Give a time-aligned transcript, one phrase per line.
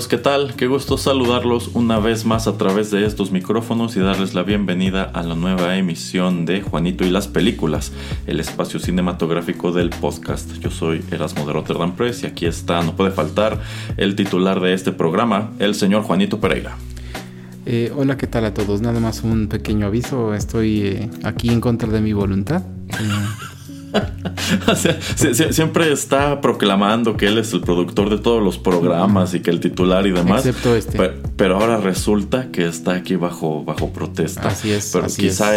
[0.00, 0.54] Amigos, ¿qué tal?
[0.56, 5.02] Qué gusto saludarlos una vez más a través de estos micrófonos y darles la bienvenida
[5.02, 7.92] a la nueva emisión de Juanito y las Películas,
[8.26, 10.50] el espacio cinematográfico del podcast.
[10.60, 13.60] Yo soy Erasmo de Rotterdam Press y aquí está, no puede faltar,
[13.98, 16.78] el titular de este programa, el señor Juanito Pereira.
[17.66, 18.80] Eh, hola, ¿qué tal a todos?
[18.80, 22.62] Nada más un pequeño aviso, estoy eh, aquí en contra de mi voluntad.
[22.88, 22.94] Eh,
[24.68, 24.98] o sea,
[25.52, 29.60] siempre está proclamando que él es el productor de todos los programas y que el
[29.60, 30.46] titular y demás.
[30.46, 30.98] Excepto este.
[31.36, 34.48] Pero, ahora resulta que está aquí bajo, bajo protesta.
[34.48, 34.90] Así es.
[34.92, 35.52] Pero quizá,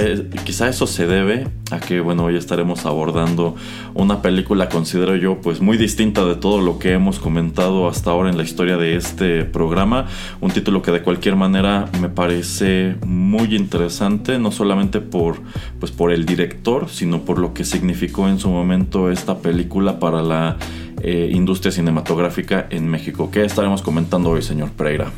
[0.46, 3.56] quizá eso se debe a que, bueno, hoy estaremos abordando
[3.94, 8.30] una película, considero yo, pues muy distinta de todo lo que hemos comentado hasta ahora
[8.30, 10.08] en la historia de este programa.
[10.42, 15.42] Un título que de cualquier manera me parece muy interesante, no solamente por,
[15.80, 20.22] pues por el director, sino por lo que significó en su momento esta película para
[20.22, 20.58] la
[21.02, 23.30] eh, industria cinematográfica en México.
[23.32, 25.12] ¿Qué estaremos comentando hoy, señor Pereira?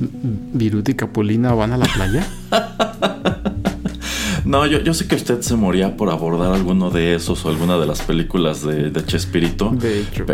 [0.00, 2.26] ¿Viruti y Capulina van a la playa?
[4.44, 7.86] no, yo, sé que usted se moría por abordar alguno de esos o alguna de
[7.86, 9.70] las películas de, de Chespirito.
[9.70, 10.24] De hecho.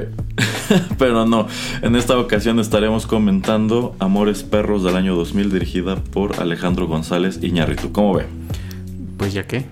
[0.98, 1.46] pero no,
[1.82, 7.92] en esta ocasión estaremos comentando Amores Perros del año 2000 dirigida por Alejandro González Iñárritu.
[7.92, 8.26] ¿Cómo ve?
[9.16, 9.66] Pues ya qué.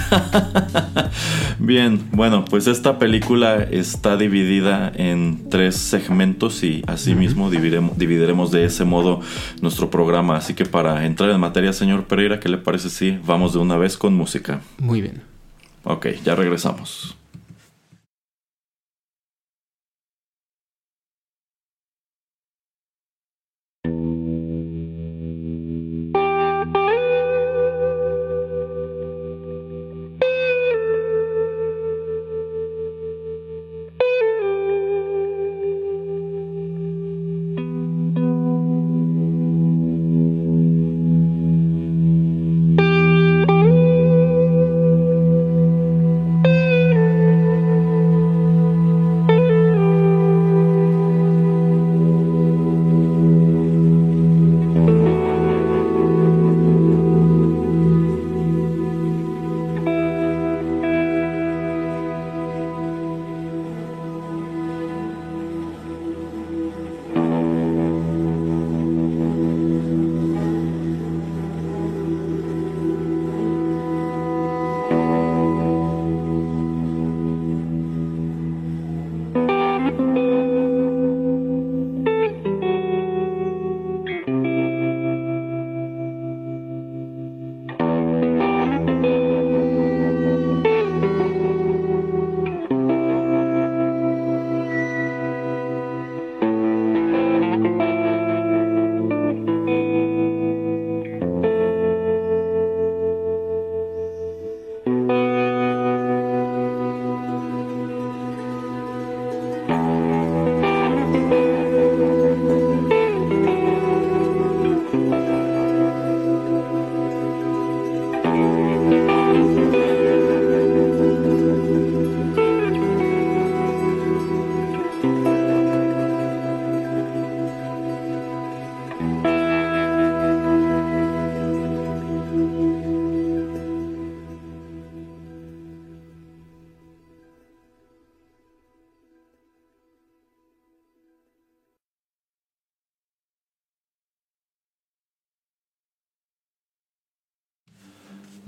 [1.58, 8.64] Bien, bueno, pues esta película está dividida en tres segmentos y asimismo dividiremos, dividiremos de
[8.64, 9.20] ese modo
[9.60, 10.36] nuestro programa.
[10.36, 13.76] Así que para entrar en materia, señor Pereira, ¿qué le parece si vamos de una
[13.76, 14.60] vez con música?
[14.78, 15.22] Muy bien.
[15.84, 17.16] Ok, ya regresamos.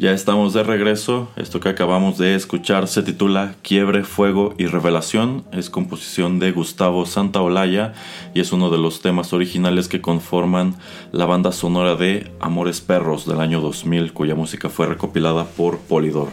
[0.04, 1.30] Ya estamos de regreso.
[1.34, 5.44] Esto que acabamos de escuchar se titula Quiebre, Fuego y Revelación.
[5.50, 7.94] Es composición de Gustavo Santaolalla
[8.34, 10.74] y es uno de los temas originales que conforman
[11.10, 16.28] la banda sonora de Amores Perros del año 2000, cuya música fue recopilada por Polidor.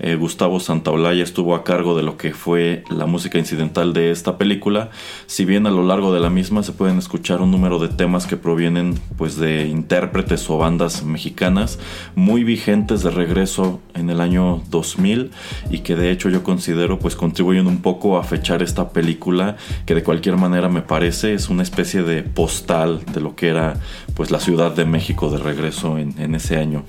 [0.00, 4.36] Eh, Gustavo Santaolalla estuvo a cargo de lo que fue la música incidental de esta
[4.36, 4.90] película.
[5.24, 8.26] Si bien a lo largo de la misma se pueden escuchar un número de temas
[8.26, 11.78] que provienen pues de intérpretes o bandas mexicanas
[12.14, 15.30] muy vigentes de regreso en el año 2000
[15.70, 19.56] y que de hecho yo considero pues contribuyen un poco a fechar esta película
[19.86, 23.74] que de cualquier manera me parece es una especie de postal de lo que era
[24.14, 26.84] pues la Ciudad de México de regreso en, ese año.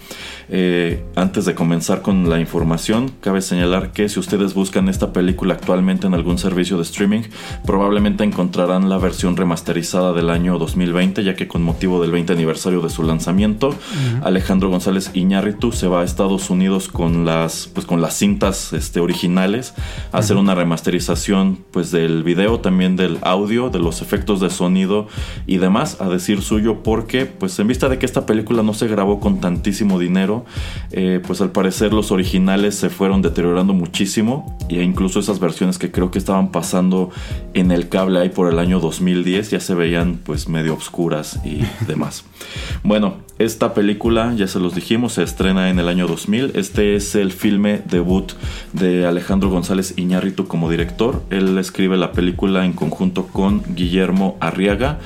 [0.49, 5.55] Eh, antes de comenzar con la información, cabe señalar que si ustedes buscan esta película
[5.55, 7.21] actualmente en algún servicio de streaming,
[7.65, 12.81] probablemente encontrarán la versión remasterizada del año 2020, ya que con motivo del 20 aniversario
[12.81, 13.75] de su lanzamiento,
[14.23, 19.01] Alejandro González Iñárritu se va a Estados Unidos con las, pues, con las cintas este,
[19.01, 19.73] originales
[20.13, 25.07] hacer una remasterización pues, del video, también del audio, de los efectos de sonido
[25.45, 28.87] y demás, a decir suyo, porque pues en vista de que esta película no se
[28.87, 30.45] grabó con tantísimo dinero,
[30.91, 35.91] eh, pues al parecer los originales se fueron deteriorando muchísimo e incluso esas versiones que
[35.91, 37.09] creo que estaban pasando
[37.53, 41.63] en el cable ahí por el año 2010 ya se veían pues medio obscuras y
[41.85, 42.23] demás.
[42.83, 46.51] bueno, esta película, ya se los dijimos, se estrena en el año 2000.
[46.55, 48.31] Este es el filme debut
[48.73, 51.23] de Alejandro González Iñárritu como director.
[51.29, 54.99] Él escribe la película en conjunto con Guillermo Arriaga.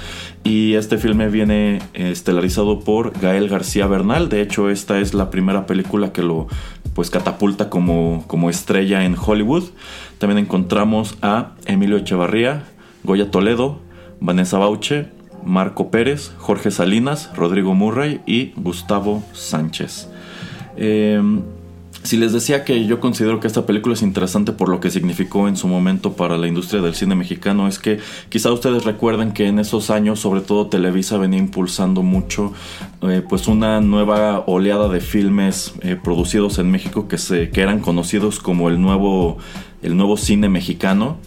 [0.43, 4.29] Y este filme viene estelarizado por Gael García Bernal.
[4.29, 6.47] De hecho, esta es la primera película que lo
[6.93, 9.65] pues catapulta como, como estrella en Hollywood.
[10.17, 12.63] También encontramos a Emilio Echevarría,
[13.03, 13.79] Goya Toledo,
[14.19, 15.07] Vanessa Bauche,
[15.43, 20.09] Marco Pérez, Jorge Salinas, Rodrigo Murray y Gustavo Sánchez.
[20.81, 21.41] Em,
[22.03, 25.49] si les decía que yo considero que esta película es interesante por lo que significó
[25.49, 27.99] en su momento para la industria del cine mexicano, es que
[28.29, 32.53] quizá ustedes recuerden que en esos años, sobre todo Televisa venía impulsando mucho
[33.01, 37.81] eh, pues una nueva oleada de filmes eh, producidos en México que, se, que eran
[37.81, 39.37] conocidos como el nuevo,
[39.83, 41.17] el nuevo cine mexicano,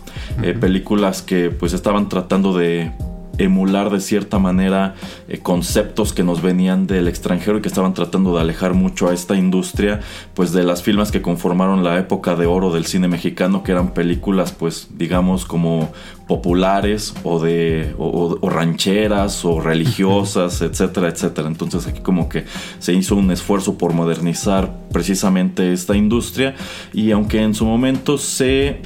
[0.42, 2.92] eh, películas que pues estaban tratando de
[3.38, 4.94] emular de cierta manera
[5.28, 9.14] eh, conceptos que nos venían del extranjero y que estaban tratando de alejar mucho a
[9.14, 10.00] esta industria
[10.34, 13.94] pues de las filmes que conformaron la época de oro del cine mexicano que eran
[13.94, 15.92] películas pues digamos como
[16.26, 21.48] populares o de o, rancheras o religiosas etcétera etcétera.
[21.48, 22.44] Entonces aquí como que
[22.78, 26.54] se hizo un esfuerzo por modernizar precisamente esta industria.
[26.92, 28.80] Y aunque en su momento se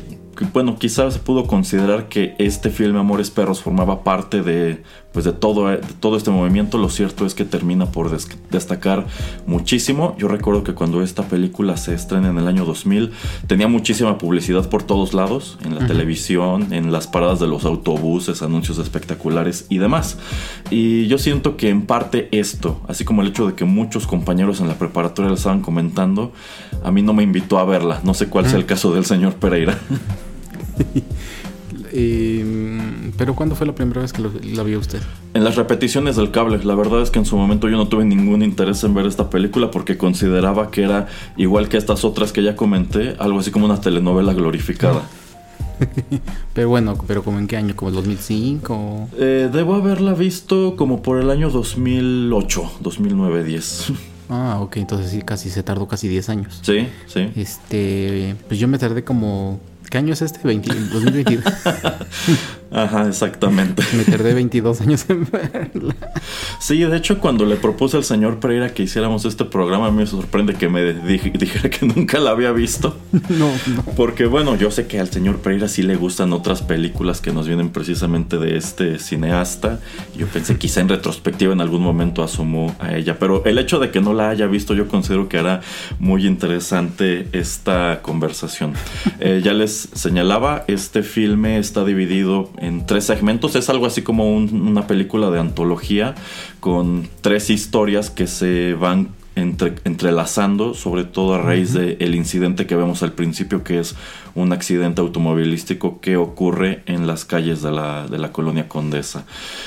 [0.53, 5.33] bueno, quizás se pudo considerar que este filme Amores Perros formaba parte de, pues de,
[5.33, 6.77] todo, de todo este movimiento.
[6.77, 8.11] Lo cierto es que termina por
[8.51, 9.07] destacar
[9.47, 10.15] muchísimo.
[10.19, 13.13] Yo recuerdo que cuando esta película se estrena en el año 2000,
[13.47, 18.43] tenía muchísima publicidad por todos lados, en la televisión, en las paradas de los autobuses,
[18.43, 20.19] anuncios espectaculares y demás.
[20.71, 24.61] Y yo siento que en parte esto, así como el hecho de que muchos compañeros
[24.61, 26.33] en la preparatoria la estaban comentando,
[26.85, 28.01] a mí no me invitó a verla.
[28.05, 29.79] No sé cuál sea el caso del señor Pereira.
[33.17, 35.01] Pero ¿cuándo fue la primera vez que la vio usted?
[35.35, 36.63] En las repeticiones del cable.
[36.65, 39.31] La verdad es que en su momento yo no tuve ningún interés en ver esta
[39.31, 41.07] película porque consideraba que era
[41.37, 45.03] igual que estas otras que ya comenté, algo así como una telenovela glorificada.
[46.55, 49.09] pero bueno, pero como en qué año, como el 2005.
[49.19, 53.93] Eh, debo haberla visto como por el año 2008, 2009, 10.
[54.29, 56.61] Ah, ok, entonces sí, casi se tardó casi 10 años.
[56.63, 57.31] Sí, sí.
[57.37, 60.41] Este, pues yo me tardé como ¿Qué año es este?
[60.43, 61.45] 20, 2022.
[62.71, 63.83] Ajá, exactamente.
[63.97, 65.95] Me tardé 22 años en verla.
[66.59, 70.55] Sí, de hecho, cuando le propuse al señor Pereira que hiciéramos este programa, me sorprende
[70.55, 72.97] que me dijera que nunca la había visto.
[73.29, 73.83] No, no.
[73.97, 77.47] Porque, bueno, yo sé que al señor Pereira sí le gustan otras películas que nos
[77.47, 79.81] vienen precisamente de este cineasta.
[80.17, 83.19] Yo pensé, quizá en retrospectiva en algún momento asomó a ella.
[83.19, 85.61] Pero el hecho de que no la haya visto, yo considero que hará
[85.99, 88.75] muy interesante esta conversación.
[89.19, 93.55] Eh, ya les señalaba, este filme está dividido en tres segmentos.
[93.57, 96.15] Es algo así como una película de antología
[96.61, 103.03] con tres historias que se van entrelazando, sobre todo a raíz del incidente que vemos
[103.03, 103.95] al principio, que es
[104.35, 109.27] un accidente automovilístico que ocurre en las calles de la, de la colonia Condesa.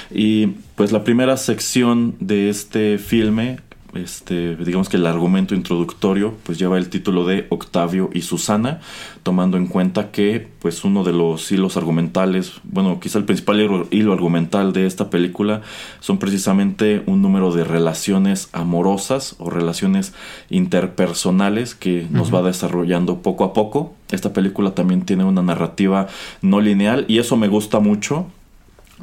[0.10, 3.60] Y pues la primera sección de este filme
[3.94, 8.82] este, digamos que el argumento introductorio pues lleva el título de Octavio y Susana,
[9.24, 13.88] tomando en cuenta que pues uno de los hilos argumentales, bueno, quizá el principal hilo,
[13.92, 15.62] hilo argumental de esta película
[16.00, 20.14] son precisamente un número de relaciones amorosas o relaciones
[20.50, 23.96] interpersonales que nos va desarrollando poco a poco.
[24.12, 26.08] Esta película también tiene una narrativa
[26.42, 28.28] no lineal y eso me gusta mucho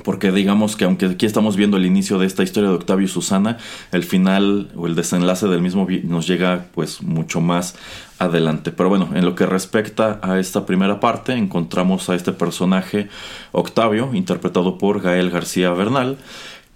[0.04, 3.08] porque digamos que aunque aquí estamos viendo el inicio de esta historia de Octavio y
[3.08, 3.58] Susana,
[3.92, 7.76] el final o el desenlace del mismo nos llega pues mucho más
[8.18, 8.72] adelante.
[8.72, 13.08] Pero bueno, en lo que respecta a esta primera parte, encontramos a este personaje
[13.52, 16.18] Octavio, interpretado por Gael García Bernal,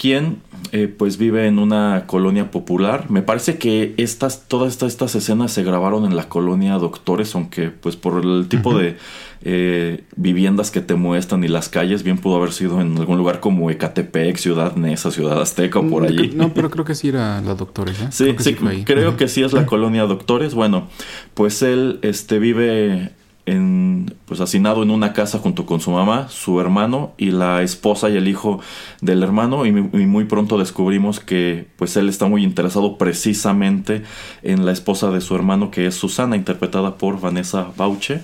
[0.00, 0.38] quien
[0.72, 3.10] eh, pues vive en una colonia popular.
[3.10, 7.68] Me parece que estas, todas estas, estas, escenas se grabaron en la colonia Doctores, aunque
[7.68, 8.96] pues por el tipo de
[9.42, 13.40] eh, viviendas que te muestran y las calles, bien pudo haber sido en algún lugar
[13.40, 16.32] como Ecatepec, Ciudad Neza, Ciudad Azteca o por allí.
[16.34, 18.00] No, pero creo que sí era la Doctores.
[18.00, 18.08] ¿eh?
[18.10, 20.54] Sí, creo que sí, sí creo que sí es la colonia Doctores.
[20.54, 20.88] Bueno,
[21.34, 23.12] pues él este, vive
[23.50, 28.08] en, pues hacinado en una casa junto con su mamá, su hermano y la esposa
[28.08, 28.60] y el hijo
[29.00, 29.66] del hermano.
[29.66, 34.02] Y, muy pronto descubrimos que pues él está muy interesado precisamente
[34.42, 38.22] en la esposa de su hermano que es Susana interpretada por Vanessa Bauche.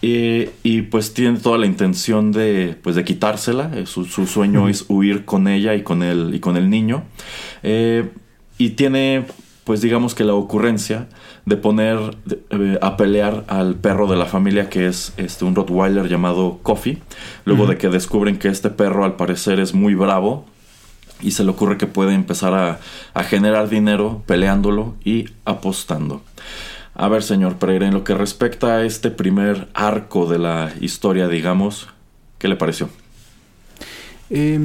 [0.00, 3.70] Y, pues tiene toda la intención de pues de quitársela.
[3.74, 7.04] Eh, su, sueño es huir con ella y con el, y con el niño.
[7.62, 8.08] Eh,
[8.58, 9.24] y tiene
[9.68, 11.08] pues digamos que la ocurrencia
[11.48, 11.98] de poner
[12.50, 16.98] eh, a pelear al perro de la familia que es este un Rottweiler llamado Coffee,
[17.44, 20.44] luego de que descubren que este perro al parecer es muy bravo
[21.20, 22.78] y se le ocurre que puede empezar a,
[23.14, 26.22] a generar dinero peleándolo y apostando.
[26.94, 31.28] A ver, señor Pereira, en lo que respecta a este primer arco de la historia,
[31.28, 31.88] digamos,
[32.38, 32.88] ¿qué le pareció?
[34.30, 34.58] Eh,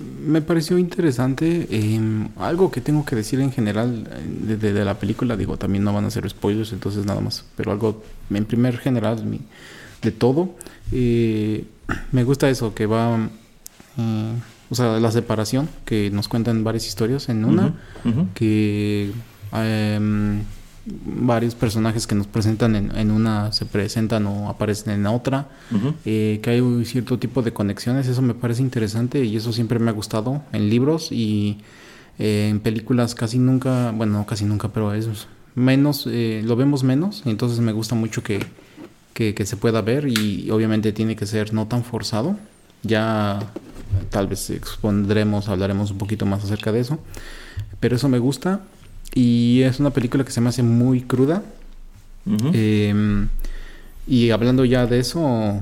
[0.00, 1.66] me pareció interesante.
[1.70, 4.08] Em, algo que tengo que decir en general
[4.48, 7.44] eh, de, la película, digo, también no van a ser spoilers, entonces nada más.
[7.56, 9.22] Pero algo en primer general
[10.02, 10.54] de todo.
[10.92, 11.64] Eh,
[12.12, 13.28] me gusta eso, que va.
[13.98, 14.32] Eh,
[14.70, 17.74] o sea, la separación, que nos cuentan varias historias en una.
[18.34, 19.12] Que.
[21.04, 25.48] Varios personajes que nos presentan en, una se presentan o aparecen en otra,
[26.04, 29.78] eh, que hay un cierto tipo de conexiones, eso me parece interesante y eso siempre
[29.78, 31.58] me ha gustado en libros y
[32.18, 35.08] eh, en películas casi nunca, bueno, casi nunca, pero es
[35.54, 38.44] menos, eh, lo vemos menos, entonces me gusta mucho que,
[39.14, 42.36] que, se pueda ver y obviamente tiene que ser no tan forzado,
[42.82, 43.38] ya
[44.10, 46.98] tal vez expondremos, hablaremos un poquito más acerca de eso,
[47.80, 48.60] pero eso me gusta
[49.14, 51.42] y es una película que se me hace muy cruda.
[52.52, 53.28] Em,
[54.06, 55.60] y hablando ya de eso,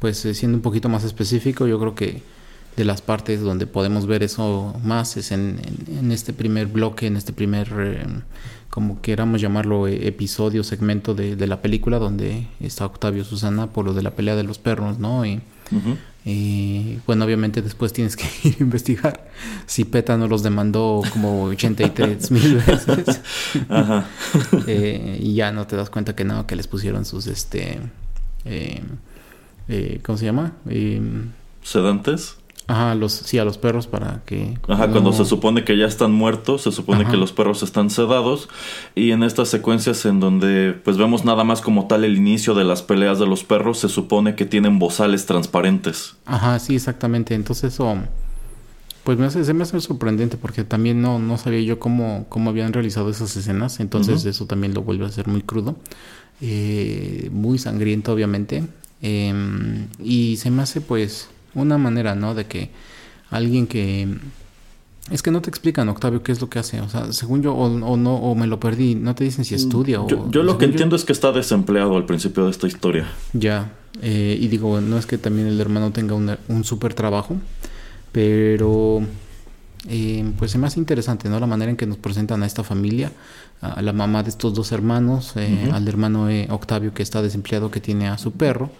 [0.00, 2.22] pues eh, siendo un poquito más específico, yo creo que
[2.76, 5.60] de las partes donde podemos ver eso más es en,
[6.10, 8.22] este primer bloque, en este primer, em,
[8.68, 13.84] como queramos llamarlo, e, episodio, segmento de, de, la película, donde está Octavio Susana por
[13.86, 15.24] lo de la pelea de los perros, ¿no?
[15.24, 15.40] Y,
[16.24, 19.28] y bueno, obviamente después tienes que ir a investigar
[19.66, 23.20] si PETA no los demandó como 83 mil veces.
[23.68, 24.06] Ajá.
[24.66, 27.78] Eh, y ya no te das cuenta que no, que les pusieron sus, este,
[28.44, 28.82] eh,
[29.68, 30.52] eh, ¿cómo se llama?
[31.62, 32.36] ¿Sedantes?
[32.66, 34.58] Ajá, los, sí, a los perros para que...
[34.68, 38.48] Ajá, cuando se supone que ya están muertos, se supone que los perros están sedados.
[38.94, 42.64] Y en estas secuencias en donde pues vemos nada más como tal el inicio de
[42.64, 46.14] las peleas de los perros, se supone que tienen bozales transparentes.
[46.24, 47.34] Ajá, sí, exactamente.
[47.34, 47.96] Entonces eso...
[49.04, 52.48] Pues me hace, se me hace sorprendente porque también no, no sabía yo cómo, cómo
[52.48, 53.78] habían realizado esas escenas.
[53.80, 55.76] Entonces eso también lo vuelve a ser muy crudo.
[56.40, 58.64] Eh, muy sangriento, obviamente.
[59.02, 62.34] Em, y se me hace pues una manera, ¿no?
[62.34, 62.70] De que
[63.30, 64.08] alguien que...
[65.10, 66.80] Es que no te explican, Octavio, qué es lo que hace.
[66.80, 68.94] O sea, según yo, o, no, o me lo perdí.
[68.94, 70.30] No te dicen si estudia o...
[70.30, 73.06] Yo, lo que entiendo es que está desempleado al principio de esta historia.
[73.34, 73.72] Ya.
[74.00, 77.36] Eh, y digo, no es que también el hermano tenga un, un súper trabajo,
[78.12, 79.02] pero...
[79.86, 81.38] Eh, pues es más interesante, ¿no?
[81.38, 83.12] La manera en que nos presentan a esta familia,
[83.60, 87.80] a la mamá de estos dos hermanos, eh, al hermano Octavio que está desempleado, que
[87.80, 88.70] tiene a su perro,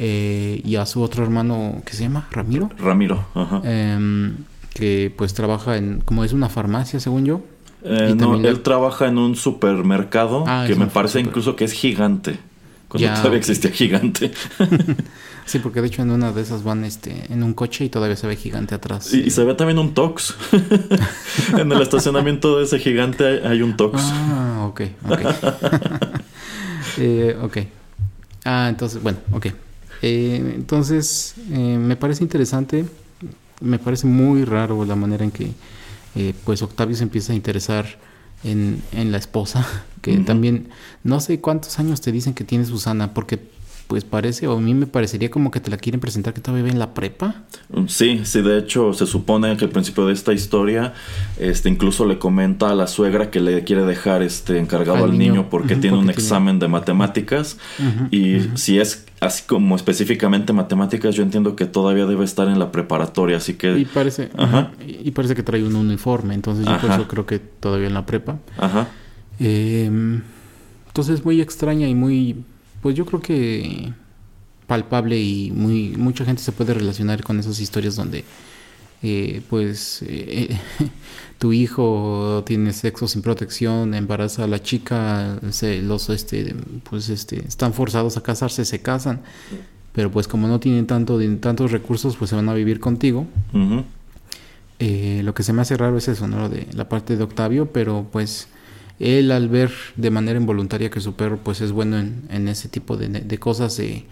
[0.00, 2.70] eh, y a su otro hermano que se llama Ramiro.
[2.78, 3.60] Ramiro, ajá.
[3.64, 4.36] Em,
[4.72, 7.40] que pues trabaja en, como es una farmacia, según yo.
[7.82, 12.38] Eh, no, él trabaja en un supermercado ah, que me parece incluso que es gigante.
[12.86, 14.30] Cuando todavía existía gigante.
[15.46, 18.14] sí, porque de hecho en una de esas van este, en un coche y todavía
[18.14, 19.12] se ve gigante atrás.
[19.12, 20.36] Y, se ve también un Tox.
[21.58, 24.00] en el estacionamiento de ese gigante hay, un Tox.
[24.00, 25.20] Ah, ok, ok.
[26.98, 27.58] eh, ok.
[28.44, 29.48] Ah, entonces, bueno, ok.
[30.02, 32.84] Eh, entonces, eh, me parece interesante,
[33.60, 35.52] me parece muy raro la manera en que
[36.14, 37.86] eh, pues Octavio se empieza a interesar
[38.44, 39.66] en, en la esposa,
[40.02, 40.68] que también
[41.04, 43.40] no sé cuántos años te dicen que tiene Susana, porque
[43.88, 46.70] pues parece, o a mí me parecería como que te la quieren presentar que todavía
[46.70, 47.36] en la prepa.
[47.70, 50.92] Mm, sí, sí, de hecho se supone que al principio de esta historia,
[51.38, 55.48] este incluso le comenta a la suegra que le quiere dejar este encargado al, niño,
[55.48, 57.56] porque tiene un examen de matemáticas
[58.10, 62.70] y si es así como específicamente matemáticas, yo entiendo que todavía debe estar en la
[62.70, 63.78] preparatoria, así que...
[63.78, 64.28] Y parece,
[64.86, 68.04] y parece que trae un uniforme, entonces yo por eso creo que todavía en la
[68.04, 68.38] prepa.
[68.58, 68.88] Ajá.
[69.40, 69.90] Eh,
[70.88, 72.44] entonces muy extraña y muy
[72.82, 73.92] pues yo creo que
[74.66, 78.24] palpable y muy mucha gente se puede relacionar con esas historias donde
[79.02, 80.58] eh, pues eh,
[81.38, 86.54] tu hijo tiene sexo sin protección embaraza a la chica se los este
[86.88, 89.22] pues este están forzados a casarse se casan
[89.92, 93.26] pero pues como no tienen tanto tantos recursos pues se van a vivir contigo.
[94.80, 97.72] Eh, lo que se me hace raro es eso no de la parte de Octavio
[97.72, 98.46] pero pues
[99.00, 102.96] él al ver de manera involuntaria que su perro pues es bueno en, ese tipo
[102.96, 104.04] de, cosas de,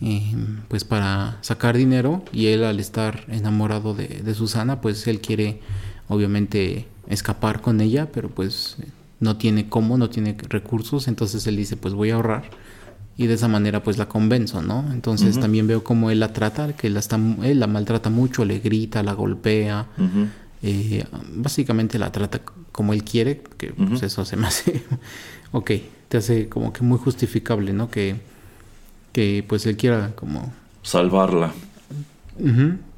[0.00, 0.34] eh,
[0.68, 5.60] pues para sacar dinero y él al estar enamorado de, Susana pues él quiere
[6.08, 8.76] obviamente escapar con ella pero pues
[9.20, 12.50] no tiene cómo, no tiene recursos entonces él dice pues voy a ahorrar
[13.18, 14.84] y de esa manera pues la convenzo, ¿no?
[14.92, 18.60] Entonces también veo cómo él la trata, que la está, él la maltrata mucho, le
[18.60, 19.88] grita, la golpea,
[20.62, 22.40] eh, básicamente la trata
[22.72, 24.82] como él quiere, que pues eso se me hace,
[25.52, 25.70] ok,
[26.08, 27.90] te hace como que muy justificable, ¿no?
[27.90, 28.16] Que,
[29.12, 30.52] que pues él quiera como...
[30.82, 31.52] Salvarla.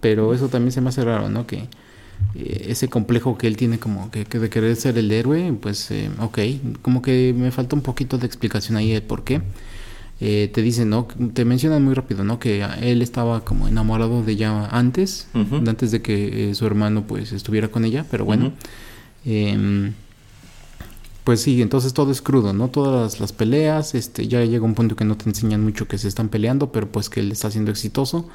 [0.00, 1.47] pero eso también se me hace raro, ¿no?
[1.47, 1.69] Que
[2.35, 6.11] eh, ese complejo que él tiene como que, de querer ser el héroe, pues eh,
[6.21, 6.38] ok,
[6.83, 9.43] como que me falta un poquito de explicación ahí de por qué.
[10.23, 11.09] Eh, te dicen, ¿no?
[11.33, 12.39] Te mencionan muy rápido, ¿no?
[12.39, 17.33] Que él estaba como enamorado de ella antes, antes de que eh, su hermano pues
[17.33, 18.53] estuviera con ella, pero bueno.
[19.25, 19.95] Em,
[21.25, 22.69] pues sí, entonces todo es crudo, ¿no?
[22.69, 26.09] Todas las, peleas, este, ya llega un punto que no te enseñan mucho que se
[26.09, 28.28] están peleando, pero pues que él está siendo exitoso.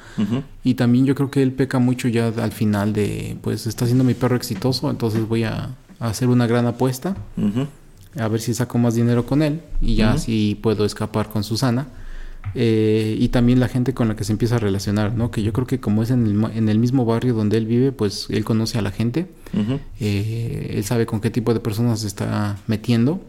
[0.64, 4.02] Y también yo creo que él peca mucho ya al final de, pues está siendo
[4.02, 7.16] mi perro exitoso, entonces voy a, hacer una gran apuesta
[8.18, 11.86] a ver si saco más dinero con él y ya así puedo escapar con Susana.
[12.54, 15.30] Eh, y también la gente con la que se empieza a relacionar, ¿no?
[15.30, 17.92] Que yo creo que como es en el, en el mismo barrio donde él vive,
[17.92, 19.26] pues él conoce a la gente,
[20.00, 23.20] eh, él sabe con qué tipo de personas se está metiendo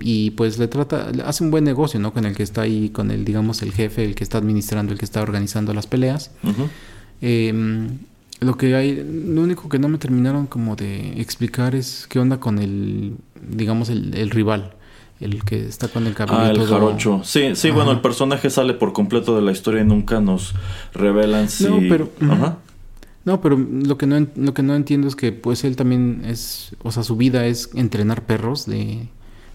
[0.00, 2.12] y pues le trata, hace un buen negocio, ¿no?
[2.12, 4.98] Con el que está ahí, con el, digamos, el jefe, el que está administrando, el
[4.98, 6.30] que está organizando las peleas.
[8.40, 12.40] Lo que hay, lo único que no me terminaron como de explicar es qué onda
[12.40, 13.16] con el,
[13.48, 14.74] digamos, el, rival.
[15.20, 16.38] El que está con el cabello.
[16.38, 17.20] Ah, el jarocho.
[17.24, 20.54] Sí, sí, bueno, el personaje sale por completo de la historia y nunca nos
[20.94, 21.64] revelan si.
[21.64, 22.10] No, pero.
[22.22, 22.58] Ajá.
[23.24, 26.74] No, pero lo que no, lo que no entiendo es que pues él también es,
[26.82, 29.08] o sea, su vida es entrenar perros de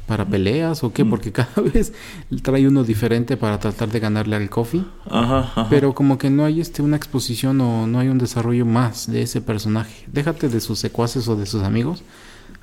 [0.06, 1.10] para peleas o qué, mm.
[1.10, 1.94] porque cada vez
[2.42, 4.86] trae uno diferente para tratar de ganarle al coffee.
[5.10, 9.12] Ajá, Pero como que no hay este una exposición o no hay un desarrollo más
[9.12, 10.06] de ese personaje.
[10.12, 12.04] Déjate de sus secuaces o de sus amigos.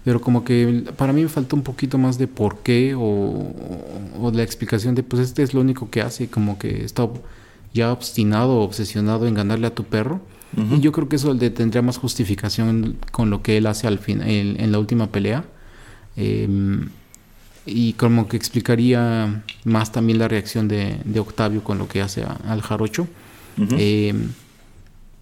[0.04, 3.52] Pero como que para mí me falta un poquito más de por qué o,
[4.20, 7.08] o, la explicación de pues este es lo único que hace, como que está
[7.72, 10.20] ya obstinado, obsesionado en ganarle a tu perro.
[10.70, 13.98] Y yo creo que eso le tendría más justificación con lo que él hace al
[13.98, 15.46] fin, en, en la última pelea.
[16.16, 16.46] Eh,
[17.64, 22.60] y como que explicaría más también la reacción de, Octavio con lo que hace al
[22.62, 23.06] jarocho.
[23.78, 24.14] Eh,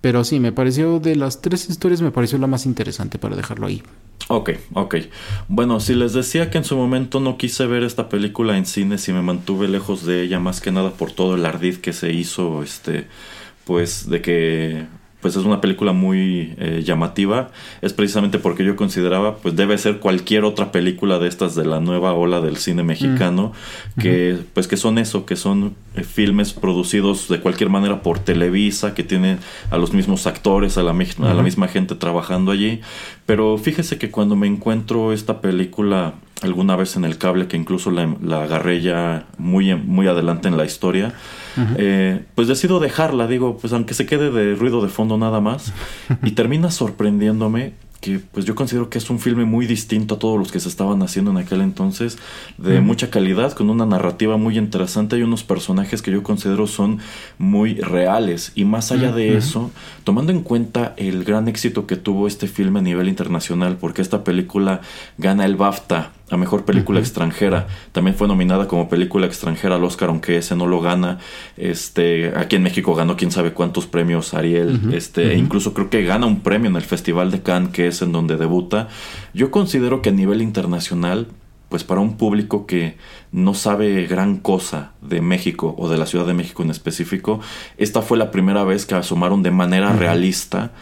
[0.01, 3.67] pero sí, me pareció de las tres historias, me pareció la más interesante para dejarlo
[3.67, 3.83] ahí.
[4.29, 4.97] Ok, ok.
[5.49, 8.99] Bueno, si les decía que en su momento no quise ver esta película en cine,
[8.99, 12.13] si me mantuve lejos de ella más que nada por todo el ardid que se
[12.13, 13.09] hizo, este,
[13.65, 14.87] pues de que
[15.21, 17.51] pues es una película muy eh, llamativa.
[17.83, 21.81] Es precisamente porque yo consideraba pues debe ser cualquier otra película de estas de la
[21.81, 23.53] nueva ola del cine mexicano
[23.99, 28.95] que pues que son eso que son eh, filmes producidos de cualquier manera por Televisa
[28.95, 29.39] que tienen
[29.71, 32.81] a los mismos actores a la, a la misma gente trabajando allí.
[33.27, 37.91] Pero fíjese que cuando me encuentro esta película alguna vez en el cable que incluso
[37.91, 41.15] la, la agarré ya muy muy adelante en la historia
[41.77, 45.73] eh, pues decido dejarla, digo, pues aunque se quede de ruido de fondo nada más,
[46.23, 50.39] y termina sorprendiéndome que pues yo considero que es un filme muy distinto a todos
[50.39, 52.17] los que se estaban haciendo en aquel entonces,
[52.57, 57.01] de mucha calidad, con una narrativa muy interesante y unos personajes que yo considero son
[57.37, 58.53] muy reales.
[58.55, 59.71] Y más allá de eso,
[60.03, 64.25] tomando en cuenta el gran éxito que tuvo este filme a nivel internacional, porque esta
[64.25, 64.81] película
[65.19, 67.67] gana el BAFTA a mejor película extranjera.
[67.93, 71.19] También fue nominada como película extranjera al Oscar, aunque ese no lo gana.
[71.57, 74.91] Este, aquí en México ganó quién sabe cuántos premios Ariel.
[74.93, 78.01] este, e incluso creo que gana un premio en el Festival de Cannes, que es
[78.03, 78.89] en donde debuta.
[79.35, 81.27] Yo considero que a nivel internacional
[81.71, 82.97] pues para un público que
[83.31, 87.41] no sabe gran cosa de México o de la Ciudad de México en específico,
[87.79, 90.73] esta fue la primera vez que asomaron de manera realista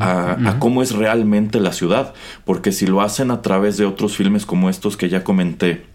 [0.00, 4.46] a, cómo es realmente la ciudad, porque si lo hacen a través de otros filmes
[4.46, 5.86] como estos que ya comenté,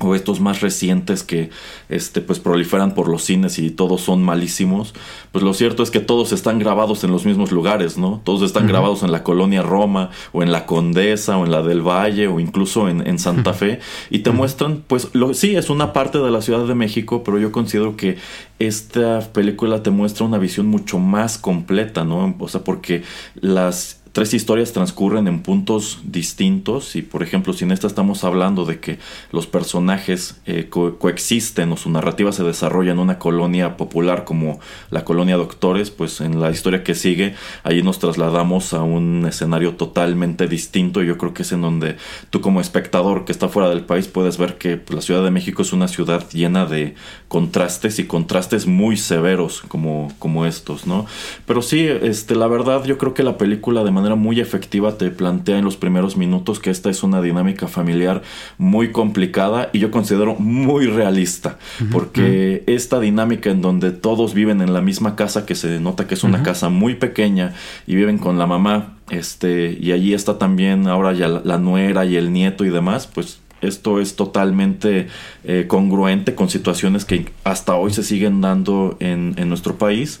[0.00, 1.50] o estos más recientes que
[1.88, 4.94] este pues proliferan por los cines y todos son malísimos,
[5.32, 8.20] pues lo cierto es que todos están grabados en los mismos lugares, ¿no?
[8.24, 11.82] Todos están grabados en la colonia Roma o en la Condesa o en la del
[11.82, 15.92] Valle o incluso en, en Santa Fe y te muestran pues lo sí es una
[15.92, 18.18] parte de la Ciudad de México, pero yo considero que
[18.58, 22.34] esta película te muestra una visión mucho más completa, ¿no?
[22.38, 23.02] O sea, porque
[23.34, 28.64] las tres historias transcurren en puntos distintos y por ejemplo si en esta estamos hablando
[28.64, 28.98] de que
[29.32, 35.04] los personajes eh, coexisten o su narrativa se desarrolla en una colonia popular como la
[35.04, 40.46] colonia Doctores pues en la historia que sigue ahí nos trasladamos a un escenario totalmente
[40.46, 41.02] distinto.
[41.02, 41.96] Y yo creo que es en donde
[42.30, 45.30] tú como espectador que está fuera del país puedes ver que pues, la Ciudad de
[45.30, 46.94] México es una ciudad llena de
[47.28, 51.06] contrastes y contrastes muy severos como, como estos no
[51.46, 55.10] pero sí este la verdad yo creo que la película de manera muy efectiva te
[55.10, 58.22] plantea en los primeros minutos que esta es una dinámica familiar
[58.58, 61.58] muy complicada y yo considero muy realista,
[61.92, 66.14] porque esta dinámica en donde todos viven en la misma casa, que se nota que
[66.14, 67.54] es una casa muy pequeña
[67.86, 72.16] y viven con la mamá, este, y allí está también ahora ya la, nuera y
[72.16, 75.08] el nieto y demás, pues esto es totalmente
[75.44, 80.20] eh, congruente con situaciones que hasta hoy se siguen dando en, en nuestro país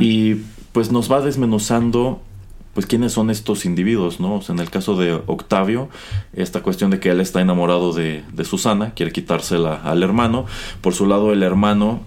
[0.00, 0.36] y
[0.72, 2.22] pues nos va desmenuzando
[2.78, 4.40] pues quiénes son estos individuos, ¿no?
[4.48, 5.88] en el caso de Octavio,
[6.32, 10.46] esta cuestión de que él está enamorado de, Susana, quiere quitársela al hermano.
[10.80, 12.02] Por su lado, el hermano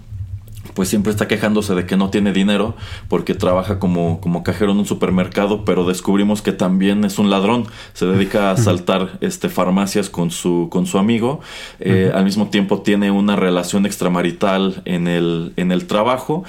[0.72, 2.74] pues siempre está quejándose de que no tiene dinero
[3.08, 7.66] porque trabaja como, como cajero en un supermercado, pero descubrimos que también es un ladrón,
[7.92, 11.40] se dedica a asaltar este, farmacias con su, con su amigo,
[11.80, 16.44] eh, al mismo tiempo tiene una relación extramarital en el, en el trabajo,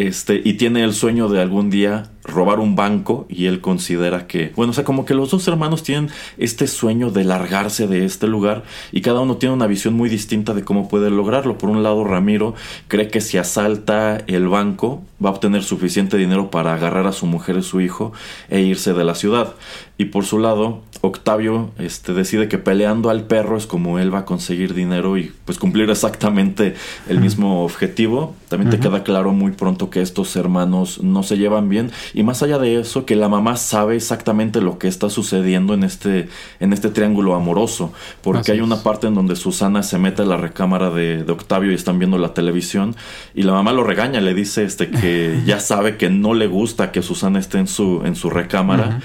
[0.00, 4.52] este, y tiene el sueño de algún día robar un banco y él considera que,
[4.56, 8.26] bueno, o sea, como que los dos hermanos tienen este sueño de largarse de este
[8.26, 11.58] lugar y cada uno tiene una visión muy distinta de cómo puede lograrlo.
[11.58, 12.54] Por un lado, Ramiro
[12.88, 17.26] cree que si asalta el banco va a obtener suficiente dinero para agarrar a su
[17.26, 18.12] mujer y su hijo
[18.48, 19.54] e irse de la ciudad.
[19.98, 24.20] Y por su lado, Octavio este, decide que peleando al perro es como él va
[24.20, 26.74] a conseguir dinero y pues cumplir exactamente
[27.08, 28.34] el mismo objetivo.
[28.48, 32.42] También te queda claro muy pronto que estos hermanos no se llevan bien y más
[32.42, 36.72] allá de eso, que la mamá sabe exactamente lo que está sucediendo en este, en
[36.72, 37.92] este triángulo amoroso.
[38.22, 41.74] Porque hay una parte en donde Susana se mete a la recámara de, Octavio y
[41.74, 42.96] están viendo la televisión.
[43.34, 46.92] Y la mamá lo regaña, le dice este que ya sabe que no le gusta
[46.92, 49.00] que Susana esté en su, en su recámara.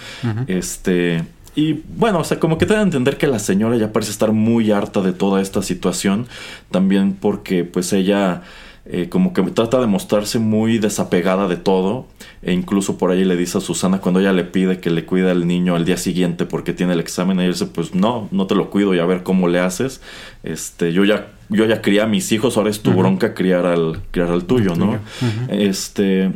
[0.48, 1.24] Este.
[1.56, 4.12] Y bueno, o sea, como que te da a entender que la señora ya parece
[4.12, 6.28] estar muy harta de toda esta situación.
[6.72, 8.42] También porque pues ella
[8.88, 12.06] eh, como que trata de mostrarse muy desapegada de todo
[12.44, 15.32] e incluso por ahí le dice a Susana cuando ella le pide que le cuide
[15.32, 18.54] al niño al día siguiente porque tiene el examen, ella dice pues no, no te
[18.54, 20.02] lo cuido y a ver cómo le haces,
[20.44, 24.02] este, yo ya yo ya crié a mis hijos, ahora es tu bronca criar al
[24.12, 25.00] criar al tuyo, ¿no?
[25.48, 26.32] Este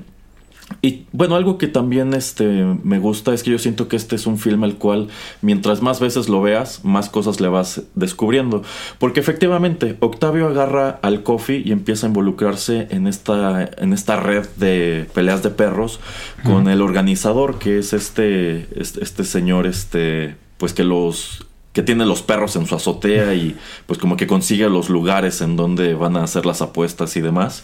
[0.82, 4.26] y bueno, algo que también este, me gusta es que yo siento que este es
[4.28, 5.10] un film al cual
[5.42, 8.64] mientras más veces lo veas, más cosas le vas descubriendo.
[8.98, 14.48] Porque efectivamente, Octavio agarra al Coffee y empieza a involucrarse en esta, en esta red
[14.56, 16.00] de peleas de perros
[16.44, 22.06] con el organizador, que es este, este, este, señor, este, pues que los que tiene
[22.06, 23.56] los perros en su azotea y
[23.86, 27.64] pues como que consigue los lugares en donde van a hacer las apuestas y demás.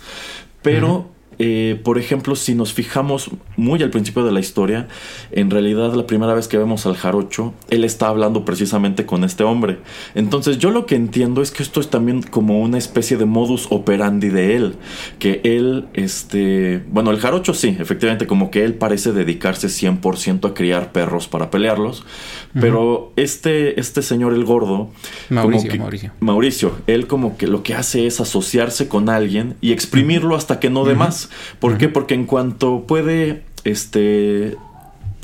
[0.62, 4.88] Pero eh, por ejemplo, si nos fijamos muy al principio de la historia,
[5.32, 9.44] en realidad la primera vez que vemos al jarocho, él está hablando precisamente con este
[9.44, 9.80] hombre.
[10.14, 13.68] Entonces yo lo que entiendo es que esto es también como una especie de modus
[13.70, 14.76] operandi de él,
[15.20, 20.54] que él, este, bueno, el jarocho sí, efectivamente, como que él parece dedicarse 100% a
[20.54, 22.06] criar perros para pelearlos,
[22.54, 24.90] pero este, este señor, el gordo,
[25.30, 26.12] Mauricio, Mauricio.
[26.20, 30.70] Mauricio, él como que lo que hace es asociarse con alguien y exprimirlo hasta que
[30.70, 31.25] no dé más.
[31.60, 31.90] ¿Por qué?
[31.90, 34.58] Porque en cuanto puede, este,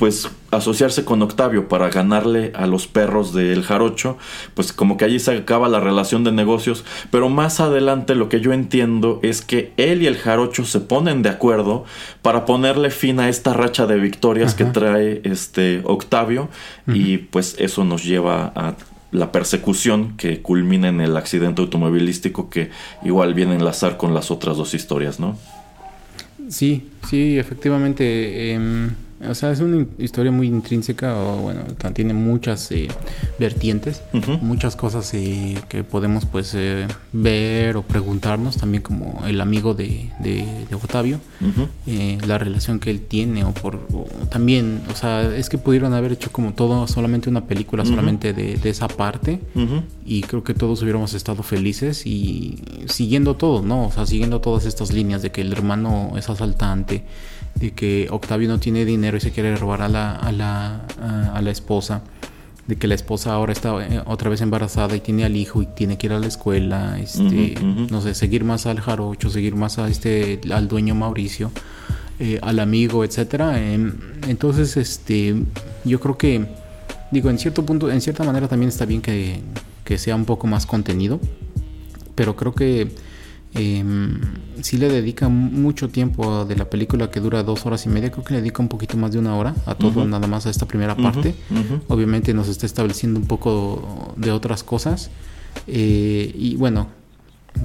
[0.02, 4.18] pues asociarse con Octavio para ganarle a los perros del jarocho,
[4.54, 8.40] pues como que allí se acaba la relación de negocios, pero más adelante lo que
[8.40, 11.84] yo entiendo es que él y el jarocho se ponen de acuerdo
[12.20, 16.48] para ponerle fin a esta racha de victorias que trae este Octavio.
[16.88, 18.74] Y pues eso nos lleva a
[19.12, 22.70] la persecución que culmina en el accidente automovilístico que
[23.04, 25.36] igual viene a enlazar con las otras dos historias, ¿no?
[26.48, 28.52] Sí, sí, efectivamente.
[28.52, 28.90] Em,
[29.28, 31.62] o sea, es una historia muy intrínseca, o bueno,
[31.94, 32.88] tiene muchas eh,
[33.38, 34.02] vertientes,
[34.40, 40.10] muchas cosas eh, que podemos pues eh, ver o preguntarnos, también como el amigo de,
[40.18, 41.20] de, Octavio,
[42.26, 43.78] la relación que él tiene, o por
[44.30, 48.56] también, o sea, es que pudieron haber hecho como todo, solamente una película, solamente de,
[48.56, 49.40] de, esa parte,
[50.04, 53.86] y creo que todos hubiéramos estado felices y siguiendo todo, ¿no?
[53.86, 57.04] O sea, siguiendo todas estas líneas de que el hermano es asaltante,
[57.54, 60.86] de que Octavio no tiene dinero y se quiere robar a la, a la,
[61.32, 62.02] a, la esposa,
[62.66, 65.66] de que la esposa ahora está eh, otra vez embarazada y tiene al hijo y
[65.66, 69.78] tiene que ir a la escuela, este, no sé, seguir más al jarocho, seguir más
[69.78, 71.50] a este, al dueño Mauricio,
[72.18, 73.60] eh, al amigo, etcétera.
[73.60, 73.94] Em,
[74.28, 75.34] entonces, este,
[75.84, 76.46] yo creo que,
[77.10, 79.40] digo, en cierto punto, en cierta manera también está bien que,
[79.84, 81.20] que sea un poco más contenido,
[82.14, 82.92] pero creo que
[83.54, 83.84] eh,
[84.62, 88.24] sí le dedica mucho tiempo de la película que dura dos horas y media, creo
[88.24, 90.66] que le dedica un poquito más de una hora a todo, nada más a esta
[90.66, 91.34] primera parte.
[91.88, 95.10] Obviamente nos está estableciendo un poco de otras cosas.
[95.66, 96.88] Eh, y bueno,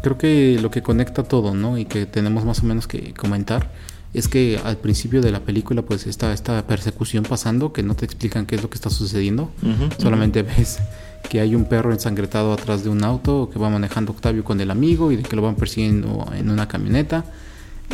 [0.02, 1.78] creo que lo que conecta todo, ¿no?
[1.78, 3.71] Y que tenemos más o menos que comentar
[4.13, 8.06] es que al principio de la película pues está esta persecución pasando que no te
[8.06, 9.52] explican qué es lo que está sucediendo,
[10.00, 10.80] solamente ves
[11.29, 14.71] que hay un perro ensangretado atrás de un auto que va manejando Octavio con el
[14.71, 17.25] amigo y de que lo van persiguiendo en una camioneta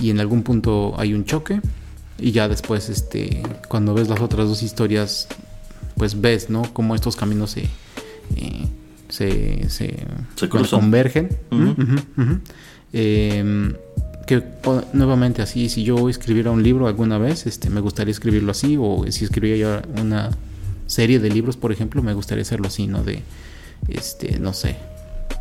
[0.01, 1.61] y en algún punto hay un choque
[2.19, 5.27] y ya después este cuando ves las otras dos historias
[5.95, 7.69] pues ves no cómo estos caminos se
[8.35, 8.67] eh,
[9.09, 9.95] se, se,
[10.49, 11.29] convergen
[12.93, 13.73] em,
[14.25, 14.43] que
[14.93, 19.05] nuevamente así si yo escribiera un libro alguna vez este me gustaría escribirlo así o
[19.09, 20.31] si escribiera yo una
[20.93, 23.03] serie de libros, por ejemplo, me gustaría hacerlo así, ¿no?
[23.03, 23.21] De,
[23.87, 24.77] este, no sé,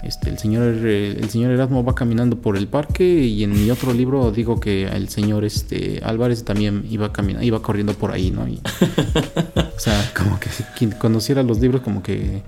[0.03, 3.93] este, el señor, el señor Erasmo va caminando por el parque y en mi otro
[3.93, 8.43] libro digo que el señor, este, Álvarez también iba caminando, iba corriendo por ahí, ¿no?
[8.43, 12.43] o sea, como que quien conociera los libros, como que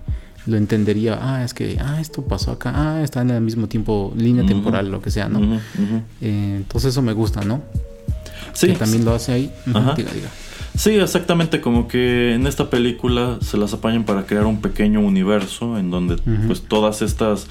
[0.46, 4.12] lo entendería, ah, es que, ah, esto pasó acá, ah, está en el mismo tiempo,
[4.16, 5.60] línea temporal, lo que sea, ¿no?
[6.20, 7.62] Eh, entonces eso me gusta, ¿no?
[8.52, 8.68] Sí.
[8.68, 9.52] Que también lo hace ahí.
[9.66, 10.30] Diga, diga.
[10.76, 15.78] Sí, exactamente, como que en esta película se las apañan para crear un pequeño universo
[15.78, 17.46] en donde pues todas estas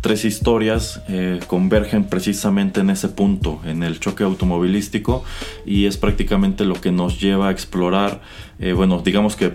[0.00, 5.24] tres historias eh, convergen precisamente en ese punto, en el choque automovilístico
[5.64, 8.22] y es prácticamente lo que nos lleva a explorar,
[8.58, 9.52] eh, bueno, digamos que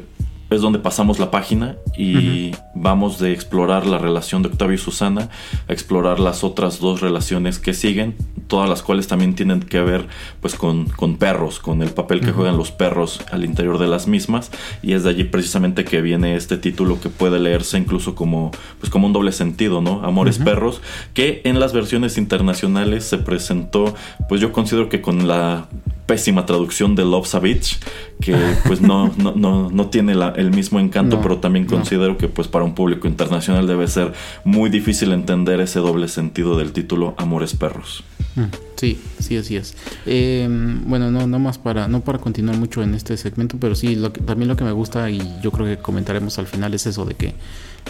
[0.49, 5.29] es donde pasamos la página y vamos de explorar la relación de Octavio y Susana
[5.67, 8.15] a explorar las otras dos relaciones que siguen,
[8.47, 10.07] todas las cuales también tienen que ver
[10.41, 14.07] pues con, con perros, con el papel que juegan los perros al interior de las
[14.07, 14.51] mismas.
[14.81, 18.89] Y es de allí precisamente que viene este título que puede leerse incluso como pues
[18.89, 20.03] como un doble sentido, ¿no?
[20.03, 20.81] Amores perros,
[21.13, 23.93] que en las versiones internacionales se presentó
[24.27, 25.67] pues yo considero que con la
[26.09, 27.77] pésima traducción de Love Savage,
[28.19, 32.65] que pues no, no, no, tiene el mismo encanto, pero también considero que pues para
[32.65, 38.03] un público internacional debe ser muy difícil entender ese doble sentido del título Amores Perros.
[38.35, 38.45] Mm,
[38.75, 39.77] sí, sí, así es.
[40.07, 43.95] Em, bueno, no, no más para, no para continuar mucho en este segmento, pero sí,
[43.95, 47.05] lo también lo que me gusta y yo creo que comentaremos al final es eso
[47.05, 47.35] de que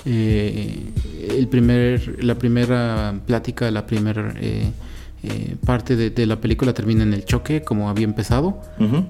[0.03, 0.91] eh,
[1.29, 4.71] el primer, la primera plática, la primera eh,
[5.21, 8.61] eh, parte de, la película termina en el choque, como había empezado,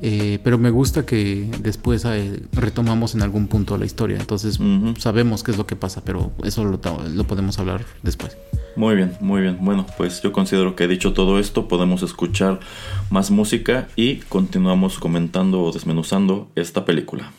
[0.02, 4.60] eh, pero me gusta que después eh, retomamos en algún punto la historia, entonces
[4.98, 6.80] sabemos qué es lo que pasa, pero eso lo,
[7.13, 8.38] lo, podemos hablar después.
[8.76, 9.58] Muy bien, muy bien.
[9.62, 12.60] Bueno, pues yo considero que dicho todo esto, podemos escuchar
[13.10, 17.32] más música y continuamos comentando o desmenuzando esta película.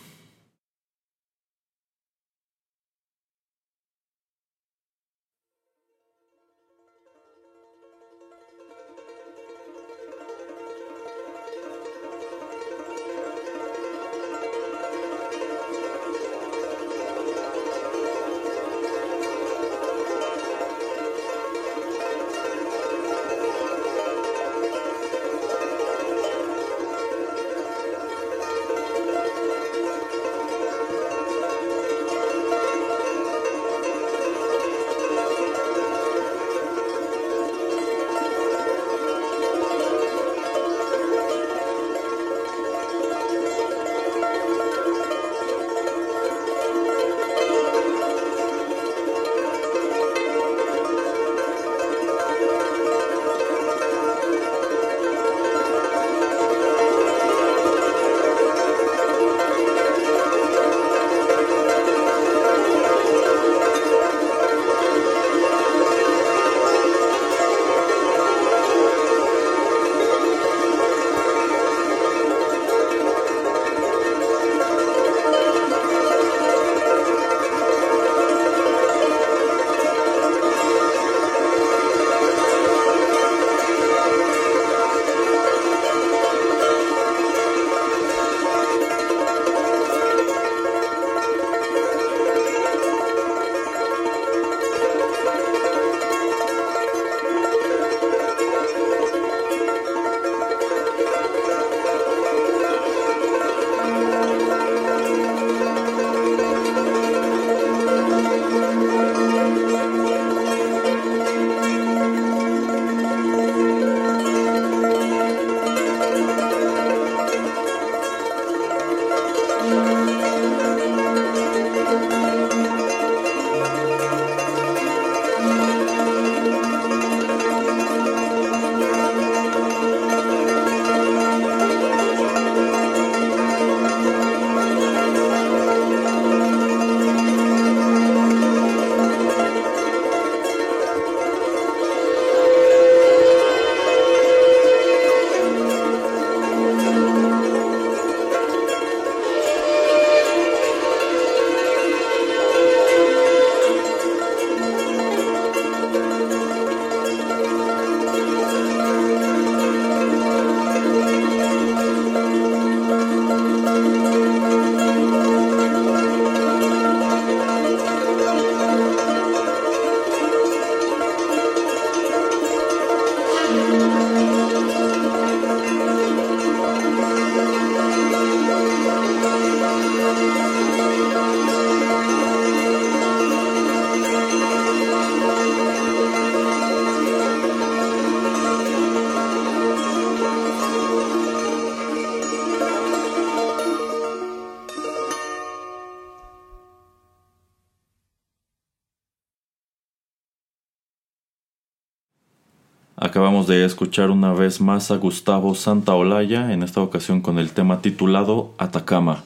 [203.50, 208.52] De escuchar una vez más a Gustavo Santaolalla, en esta ocasión con el tema titulado
[208.58, 209.24] Atacama.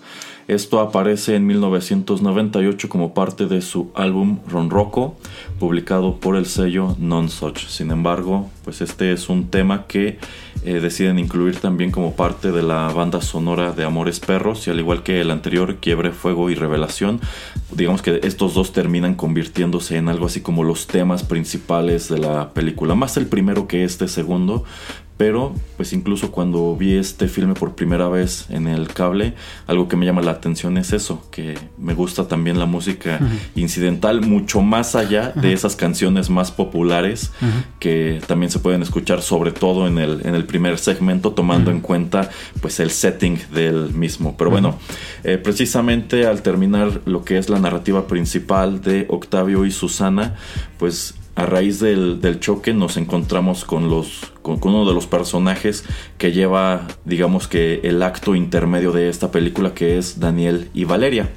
[0.49, 5.17] Esto aparece en 1998 como parte de su álbum Ronroco,
[5.59, 7.67] publicado por el sello Non Such.
[7.67, 10.19] Sin embargo, pues este es un tema que
[10.65, 14.81] eh, deciden incluir también como parte de la banda sonora de Amores Perros y al
[14.81, 17.21] igual que el anterior Quiebre, Fuego y Revelación,
[17.77, 22.53] digamos que estos dos terminan convirtiéndose en algo así como los temas principales de la
[22.53, 24.65] película, más el primero que este segundo,
[25.17, 29.35] pero pues incluso cuando vi este filme por primera vez en el cable,
[29.67, 33.21] algo que me llama la atención es eso, que me gusta también la música
[33.55, 37.31] incidental mucho más allá de esas canciones más populares
[37.79, 41.81] que también se pueden escuchar sobre todo en el, en el primer segmento tomando en
[41.81, 44.37] cuenta pues el setting del mismo.
[44.37, 44.79] Pero bueno,
[45.23, 50.35] eh, precisamente al terminar lo que es la narrativa principal de Octavio y Susana,
[50.79, 55.85] pues a raíz del, choque nos encontramos con, los, con, uno de los personajes
[56.17, 61.31] que lleva, digamos que, el acto intermedio de esta película, que es Daniel y Valeria.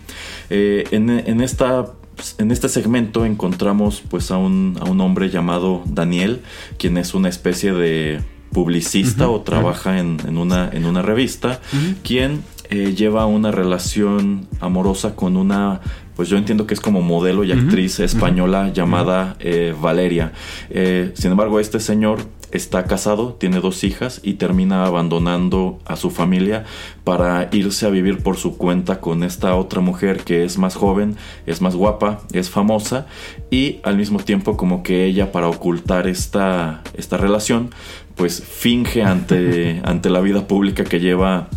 [0.50, 1.94] Eh, en, esta,
[2.38, 6.42] en este segmento encontramos pues a un, a un hombre llamado Daniel,
[6.78, 11.60] quien es una especie de publicista o trabaja en, una, en una revista,
[12.04, 15.82] quien eh, lleva una relación amorosa con una
[16.18, 20.34] pues yo entiendo que es como modelo y actriz española llamada eh, Valeria.
[20.72, 26.10] Eh, sin embargo, este señor está casado, tiene dos hijas y termina abandonando a su
[26.10, 26.66] familia
[27.04, 31.18] para irse a vivir por su cuenta con esta otra mujer que es más joven,
[31.46, 33.06] es más guapa, es famosa
[33.52, 37.70] y al mismo tiempo como que ella para ocultar esta, esta relación
[38.16, 41.48] pues finge ante, ante la vida pública que lleva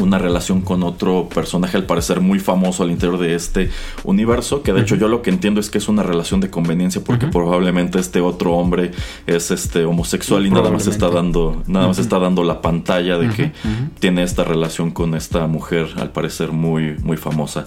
[0.00, 3.70] una relación con otro personaje al parecer muy famoso al interior de este
[4.04, 7.02] universo, que de hecho yo lo que entiendo es que es una relación de conveniencia
[7.04, 8.90] porque probablemente este otro hombre
[9.26, 13.28] es este homosexual y nada más está dando nada más está dando la pantalla de
[13.28, 13.52] que
[13.98, 17.66] tiene esta relación con esta mujer al parecer muy muy famosa.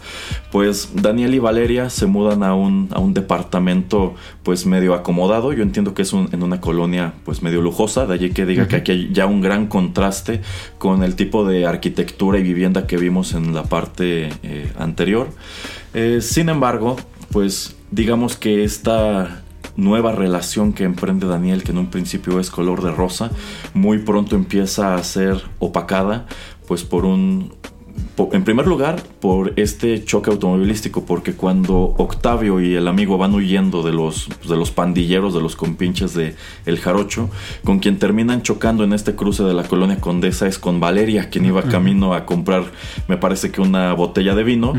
[0.51, 5.63] Pues Daniel y Valeria se mudan a un a un departamento pues medio acomodado, yo
[5.63, 8.91] entiendo que es en una colonia pues medio lujosa, de allí que diga que aquí
[8.91, 10.41] hay ya un gran contraste
[10.77, 15.29] con el tipo de arquitectura y vivienda que vimos en la parte eh, anterior.
[15.93, 16.97] Eh, sin embargo,
[17.31, 19.41] pues digamos que esta
[19.77, 23.31] nueva relación que emprende Daniel, que en un principio es color de rosa,
[23.73, 26.27] muy pronto empieza a ser opacada
[26.67, 27.53] pues por un
[28.31, 33.83] en primer lugar, por este choque automovilístico, porque cuando Octavio y el amigo van huyendo
[33.83, 37.29] de los, de los pandilleros, de los compinches de El Jarocho,
[37.63, 41.45] con quien terminan chocando en este cruce de la colonia Condesa es con Valeria, quien
[41.45, 42.63] iba camino a comprar,
[43.07, 44.73] me parece que una botella de vino.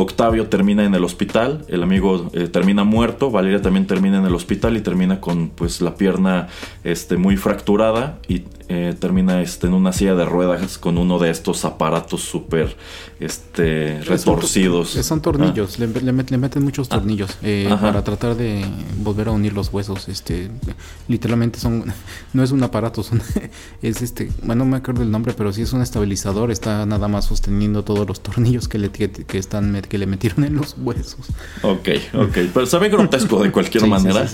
[0.00, 4.34] Octavio termina en el hospital, el amigo eh, termina muerto, Valeria también termina en el
[4.34, 6.48] hospital y termina con pues la pierna
[6.82, 11.30] este, muy fracturada y eh, termina este, en una silla de ruedas con uno de
[11.30, 12.76] estos aparatos súper
[13.20, 14.90] este, retorcidos.
[14.90, 15.86] Son, tornillos, ah.
[16.02, 16.96] le, meten muchos ah.
[16.96, 18.64] tornillos eh, para tratar de
[19.02, 20.08] volver a unir los huesos.
[20.08, 20.50] Este,
[21.08, 21.84] literalmente son,
[22.32, 23.22] no es un aparato, son,
[23.82, 27.08] es este, bueno, no me acuerdo el nombre, pero sí es un estabilizador, está nada
[27.08, 31.26] más sosteniendo todos los tornillos que le, que, están, que le metieron en los huesos.
[31.62, 34.26] Ok, ok, pero sabe grotesco de cualquier manera.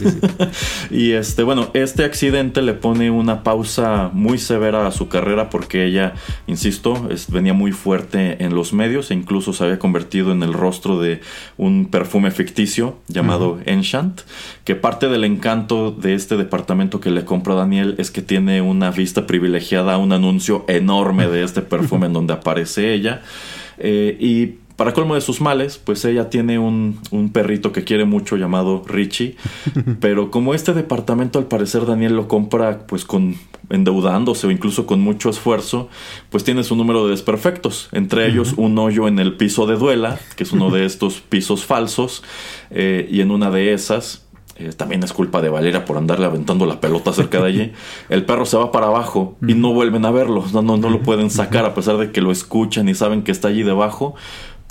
[0.90, 5.84] y este, bueno, este accidente le pone una pausa muy severa a su carrera porque
[5.84, 6.14] ella,
[6.46, 11.00] insisto, venía muy fuerte en los medios e incluso se había convertido en el rostro
[11.00, 11.22] de
[11.56, 14.20] un perfume ficticio llamado Enchant,
[14.64, 18.90] que parte del encanto de este departamento que le compra Daniel es que tiene una
[18.90, 23.22] vista privilegiada a un anuncio enorme de este perfume en donde aparece ella.
[23.78, 27.00] Eh, y para colmo de sus males, pues ella tiene un,
[27.34, 29.36] perrito que quiere mucho llamado Richie,
[30.00, 33.36] pero como este departamento al parecer Daniel lo compra pues con
[33.68, 35.90] endeudándose o incluso con mucho esfuerzo,
[36.30, 40.18] pues tiene su número de desperfectos, entre ellos un hoyo en el piso de duela,
[40.34, 42.22] que es uno de estos pisos falsos,
[42.70, 44.24] eh, y en una de esas
[44.56, 47.72] eh, también es culpa de Valeria por andarle aventando la pelota cerca de allí.
[48.08, 50.44] El perro se va para abajo y no vuelven a verlo.
[50.54, 53.32] No, no, no lo pueden sacar a pesar de que lo escuchan y saben que
[53.32, 54.16] está allí debajo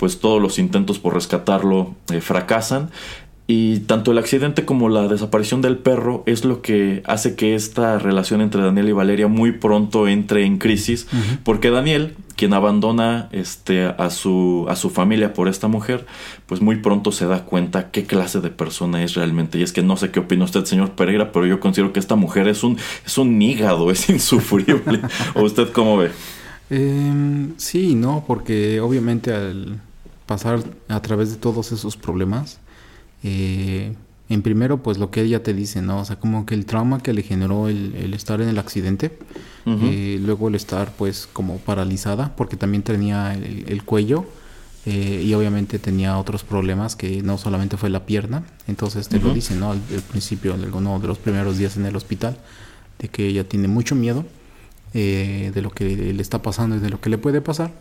[0.00, 2.88] pues todos los intentos por rescatarlo eh, fracasan.
[3.46, 7.98] Y tanto el accidente como la desaparición del perro es lo que hace que esta
[7.98, 11.08] relación entre Daniel y Valeria muy pronto entre en crisis,
[11.42, 16.06] porque Daniel, quien abandona este, a, su, a su familia por esta mujer,
[16.46, 19.58] pues muy pronto se da cuenta qué clase de persona es realmente.
[19.58, 22.14] Y es que no sé qué opina usted, señor Pereira, pero yo considero que esta
[22.14, 25.00] mujer es un, es un hígado, es insufrible.
[25.34, 26.10] ¿O usted cómo ve?
[26.70, 29.80] Eh, sí, no, porque obviamente al
[30.30, 32.60] pasar a través de todos esos problemas,
[33.24, 33.96] eh,
[34.28, 36.02] En primero, pues lo que ella te dice, ¿no?
[36.02, 39.18] O sea, como que el trauma que le generó el, el estar en el accidente,
[39.66, 44.24] eh, luego el estar pues como paralizada, porque también tenía el, cuello
[44.86, 49.34] eh, y obviamente tenía otros problemas que no solamente fue la pierna, entonces te lo
[49.34, 49.72] dice, ¿no?
[49.72, 49.80] Al,
[50.12, 52.38] principio, uno de los primeros días en el hospital,
[53.00, 54.24] de que ella tiene mucho miedo
[54.94, 57.72] eh, de lo que le está pasando y de lo que le puede pasar.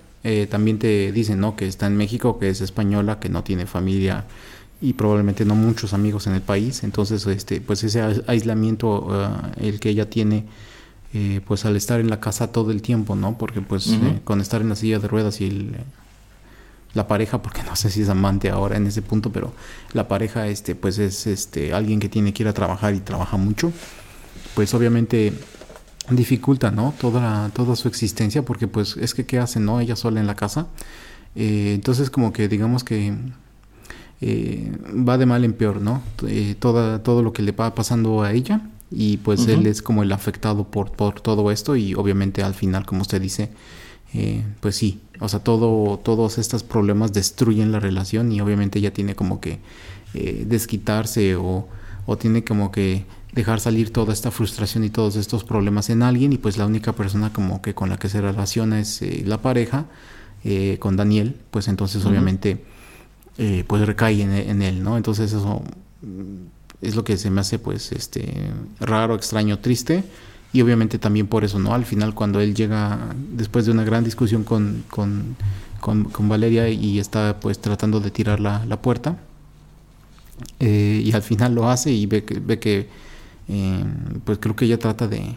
[0.50, 1.56] También te dicen, ¿no?
[1.56, 4.26] Que está en México, que es española, que no tiene familia
[4.82, 6.84] y probablemente no muchos amigos en el país.
[6.84, 10.46] Entonces, este, pues ese aislamiento, uh, el que ella tiene,
[11.14, 13.38] eh, pues al estar en la casa todo el tiempo, ¿no?
[13.38, 15.76] Porque pues eh, con estar en la silla de ruedas y el,
[16.94, 19.52] la pareja, porque no sé si es amante ahora en ese punto, pero
[19.94, 23.38] la pareja, este, pues es este alguien que tiene que ir a trabajar y trabaja
[23.38, 23.74] mucho,
[24.56, 25.34] pues obviamente
[26.10, 26.94] dificulta, ¿no?
[27.00, 29.80] Toda toda su existencia, porque pues es que qué hace, ¿no?
[29.80, 30.68] Ella sola en la casa.
[31.36, 33.14] Eh, entonces como que digamos que
[34.22, 34.72] eh,
[35.08, 36.02] va de mal en peor, ¿no?
[36.28, 40.02] Eh, toda, todo lo que le va pasando a ella y pues él es como
[40.02, 43.52] el afectado por, por todo esto y obviamente al final, como usted dice,
[44.62, 49.14] pues sí, o sea, todo, todos estos problemas destruyen la relación y obviamente ella tiene
[49.14, 49.60] como que
[50.14, 51.68] desquitarse o,
[52.08, 56.34] o tiene como que dejar salir toda esta frustración y todos estos problemas en alguien
[56.34, 59.86] y pues la única persona como que con la que se relaciona es la pareja
[60.80, 62.64] con Daniel pues entonces obviamente
[63.42, 64.98] eh, pues recae en, él, ¿no?
[64.98, 65.64] Entonces eso
[66.02, 68.52] mm, es lo que se me hace pues este
[68.82, 70.04] raro, extraño, triste
[70.52, 71.74] y obviamente también por eso, ¿no?
[71.74, 73.00] Al final cuando él llega
[73.32, 75.38] después de una gran discusión con, con,
[75.80, 79.16] con, Valeria y está pues tratando de tirar la, la puerta
[80.60, 82.90] eh, y al final lo hace y ve que, ve que
[83.50, 83.84] eh,
[84.24, 85.36] pues creo que ella trata de,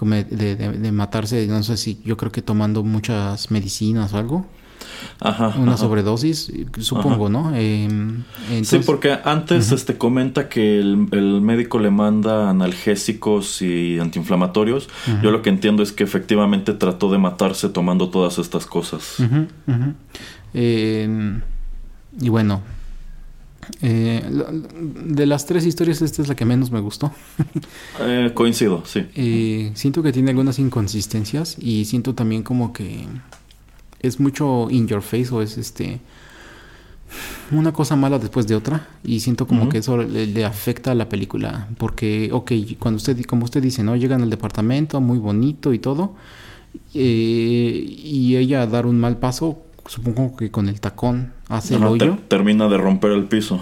[0.00, 4.46] de, de matarse, no sé si yo creo que tomando muchas medicinas o algo
[5.58, 7.54] una sobredosis, supongo, ¿no?
[7.54, 8.22] Em,
[8.62, 10.96] sí, porque antes este comenta que el,
[11.40, 14.88] médico le manda analgésicos y antiinflamatorios.
[15.22, 19.16] Yo lo que entiendo es que efectivamente trató de matarse tomando todas estas cosas.
[20.54, 21.40] Em,
[22.20, 22.62] y bueno,
[23.82, 24.22] eh,
[25.04, 27.12] de las tres historias, esta es la que menos me gustó.
[28.00, 29.06] Eh, coincido, sí.
[29.14, 33.06] Eh, siento que tiene algunas inconsistencias y siento también como que
[34.00, 36.00] es mucho in your face o es este
[37.50, 41.08] una cosa mala después de otra y siento como que eso le, afecta a la
[41.08, 45.78] película porque ok cuando usted como usted dice no llegan al departamento muy bonito y
[45.78, 46.14] todo
[46.94, 52.18] eh, y ella dar un mal paso supongo que con el tacón hace el hoyo.
[52.28, 53.60] termina de romper el piso.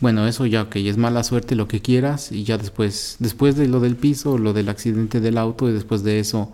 [0.00, 3.68] Bueno eso ya que es mala suerte lo que quieras y ya después después de
[3.68, 6.52] lo del piso lo del accidente del auto y después de eso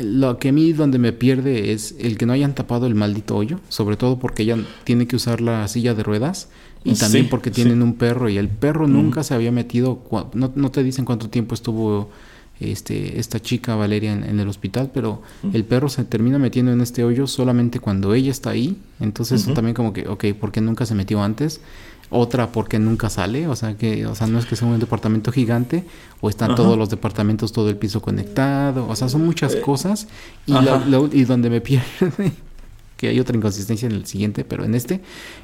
[0.00, 3.36] lo que a mí donde me pierde es el que no hayan tapado el maldito
[3.36, 6.48] hoyo, sobre todo porque ella tiene que usar la silla de ruedas
[6.84, 8.92] y también porque tienen un perro y el perro mm.
[8.92, 10.00] nunca se había metido,
[10.34, 12.10] no, no, te dicen cuánto tiempo estuvo
[12.60, 17.04] este, esta chica Valeria en, el hospital, pero el perro se termina metiendo en este
[17.04, 20.94] hoyo solamente cuando ella está ahí, entonces también como que, ok, ¿por qué nunca se
[20.94, 21.60] metió antes?
[22.10, 25.32] otra porque nunca sale, o sea que, o sea, no es que sea un departamento
[25.32, 25.84] gigante,
[26.20, 30.06] o están todos los departamentos, todo el piso conectado, o sea, son muchas eh, cosas,
[30.46, 30.54] y,
[31.12, 32.32] y donde me pierde,
[32.96, 35.00] que hay otra inconsistencia en el siguiente, pero en este,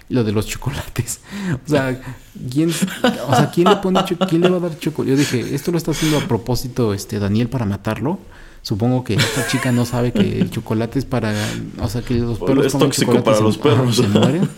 [0.08, 1.20] lo de los chocolates.
[1.66, 2.00] O sea,
[2.50, 5.10] ¿quién, o sea, ¿quién le pone quién le va a dar chocolate?
[5.10, 8.18] Yo dije, esto lo está haciendo a propósito este Daniel para matarlo.
[8.62, 11.34] Supongo que esta chica no sabe que el chocolate es para,
[11.80, 13.96] o sea, que los perros es tóxico para los perros.
[13.96, 14.48] Se mueren.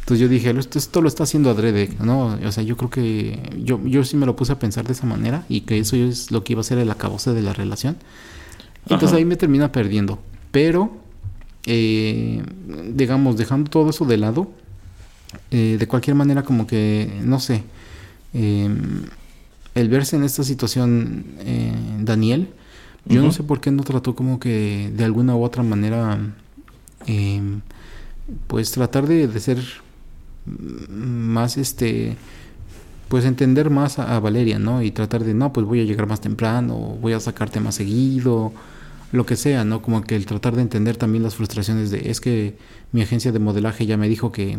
[0.00, 2.38] Entonces yo dije, esto, lo está haciendo adrede, ¿no?
[2.44, 5.06] O sea, yo creo que yo, yo sí me lo puse a pensar de esa
[5.06, 7.96] manera y que eso es lo que iba a ser el acabose de la relación.
[8.84, 10.18] Entonces ahí me termina perdiendo.
[10.50, 10.92] Pero,
[11.66, 12.42] eh,
[12.94, 14.50] digamos, dejando todo eso de lado,
[15.50, 17.62] eh, de cualquier manera como que, no sé,
[18.32, 19.02] em,
[19.74, 22.48] el verse en esta situación, eh, Daniel,
[23.06, 26.18] yo no sé por qué no trató como que de alguna u otra manera,
[28.46, 29.58] pues tratar de, de ser
[30.46, 32.16] más este
[33.10, 34.82] pues entender más a, Valeria, ¿no?
[34.82, 38.52] Y tratar de, no, pues voy a llegar más temprano, voy a sacarte más seguido,
[39.12, 39.82] lo que sea, ¿no?
[39.82, 42.56] Como que el tratar de entender también las frustraciones de, es que
[42.92, 44.58] mi agencia de modelaje ya me dijo que,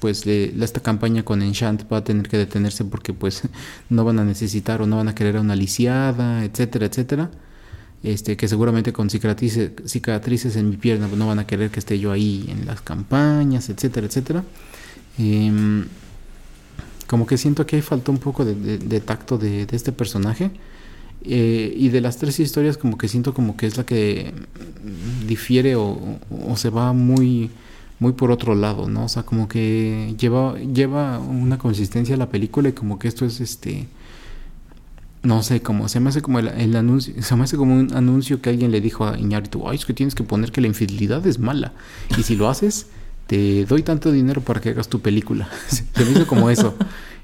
[0.00, 3.42] pues, esta campaña con Enchant va a tener que detenerse porque, pues,
[3.90, 7.30] no van a necesitar o no van a querer a una lisiada, etcétera, etcétera.
[8.02, 11.78] Este, que seguramente con cicatrices, cicatrices en mi pierna pues, no van a querer que
[11.78, 14.44] esté yo ahí en las campañas, etcétera, etcétera.
[15.18, 15.84] Em,
[17.06, 20.50] como que siento que ahí faltó un poco de, tacto de, este personaje.
[21.24, 24.32] Eh, y de las tres historias como que siento como que es la que
[25.26, 26.18] difiere o,
[26.56, 27.50] se va muy
[28.00, 29.04] muy por otro lado, ¿no?
[29.04, 33.24] O sea, como que lleva, lleva una consistencia a la película y como que esto
[33.24, 33.86] es este
[35.22, 38.42] no sé, como se me hace como el, anuncio, se me hace como un anuncio
[38.42, 41.24] que alguien le dijo a Iñárritu, ay, es que tienes que poner que la infidelidad
[41.28, 41.72] es mala.
[42.18, 42.88] Y si lo haces,
[43.28, 45.48] te doy tanto dinero para que hagas tu película.
[45.68, 46.74] se me hizo como eso.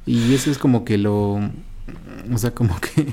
[0.07, 1.41] Y eso es como que lo,
[2.33, 3.13] o sea, como que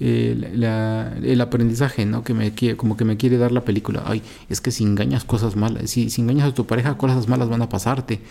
[0.00, 2.22] el aprendizaje, ¿no?
[2.22, 4.02] Que me quiere, como que me quiere dar la película.
[4.06, 7.48] Ay, es que si engañas cosas malas, si, si engañas a tu pareja, cosas malas
[7.48, 8.20] van a pasarte.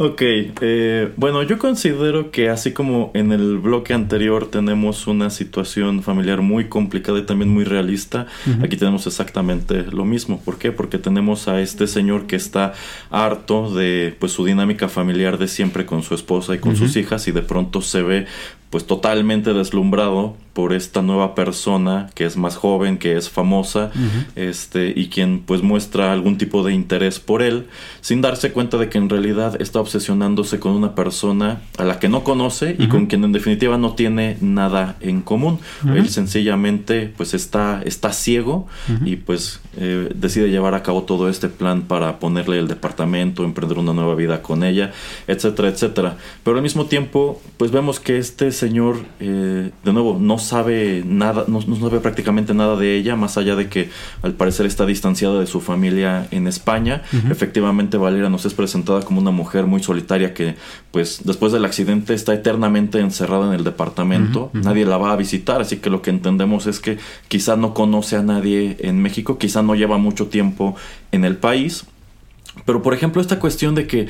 [0.00, 6.04] Ok, eh, bueno, yo considero que así como en el bloque anterior tenemos una situación
[6.04, 8.28] familiar muy complicada y también muy realista,
[8.62, 10.40] aquí tenemos exactamente lo mismo.
[10.44, 10.70] ¿Por qué?
[10.70, 12.74] Porque tenemos a este señor que está
[13.10, 17.26] harto de pues su dinámica familiar de siempre con su esposa y con sus hijas
[17.26, 18.26] y de pronto se ve
[18.70, 23.92] pues totalmente deslumbrado por esta nueva persona que es más joven, que es famosa,
[24.34, 27.68] este, y quien pues muestra algún tipo de interés por él,
[28.00, 32.08] sin darse cuenta de que en realidad está obsesionándose con una persona a la que
[32.08, 35.60] no conoce y con quien en definitiva no tiene nada en común.
[35.94, 38.66] Él sencillamente pues está, está ciego
[39.04, 43.78] y pues eh, decide llevar a cabo todo este plan para ponerle el departamento, emprender
[43.78, 44.90] una nueva vida con ella,
[45.28, 46.16] etcétera, etcétera.
[46.42, 51.44] Pero al mismo tiempo pues vemos que este señor, eh, de nuevo, no sabe nada,
[51.46, 53.90] no, sabe prácticamente nada de ella, más allá de que
[54.22, 57.02] al parecer está distanciada de su familia en España.
[57.30, 60.56] Efectivamente, Valeria nos es presentada como una mujer muy solitaria que,
[60.90, 64.50] pues, después del accidente está eternamente encerrada en el departamento.
[64.52, 68.16] Nadie la va a visitar, así que lo que entendemos es que quizá no conoce
[68.16, 70.74] a nadie en México, quizá no lleva mucho tiempo
[71.12, 71.84] en el país.
[72.64, 74.08] Pero por ejemplo, esta cuestión de que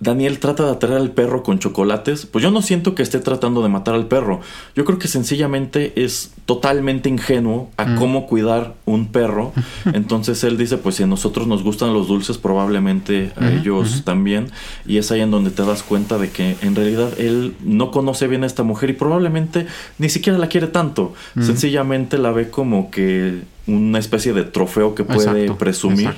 [0.00, 3.62] Daniel trata de atraer al perro con chocolates, pues yo no siento que esté tratando
[3.62, 4.40] de matar al perro.
[4.74, 7.96] Yo creo que sencillamente es totalmente ingenuo a mm.
[7.96, 9.52] cómo cuidar un perro.
[9.92, 14.50] Entonces él dice, pues si a nosotros nos gustan los dulces, probablemente a ellos también.
[14.86, 18.26] Y es ahí en donde te das cuenta de que en realidad él no conoce
[18.26, 19.66] bien a esta mujer y probablemente
[19.98, 21.12] ni siquiera la quiere tanto.
[21.34, 21.42] Mm.
[21.42, 26.14] Sencillamente la ve como que una especie de trofeo que puede presumir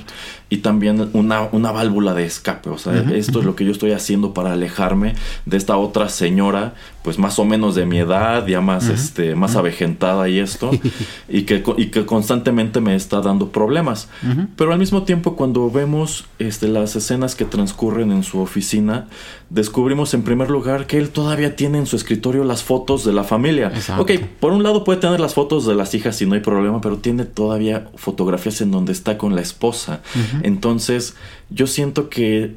[0.53, 2.69] y también una, una, válvula de escape.
[2.69, 5.15] O sea, esto es lo que yo estoy haciendo para alejarme
[5.47, 9.55] de esta otra señora, pues más o menos de mi edad, ya más, este, más
[9.55, 10.69] avejentada y esto,
[11.27, 14.09] y que, y que constantemente me está dando problemas.
[14.55, 19.07] Pero al mismo tiempo, cuando vemos este, las escenas que transcurren en su oficina,
[19.49, 23.23] descubrimos en primer lugar que él todavía tiene en su escritorio las fotos de la
[23.23, 23.71] familia.
[23.97, 26.79] Ok, por un lado puede tener las fotos de las hijas si no hay problema,
[26.79, 30.01] pero tiene todavía fotografías en donde está con la esposa.
[30.43, 31.15] Entonces,
[31.49, 32.55] yo siento que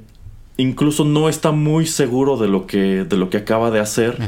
[0.56, 4.18] incluso no está muy seguro de lo que, de lo que acaba de hacer.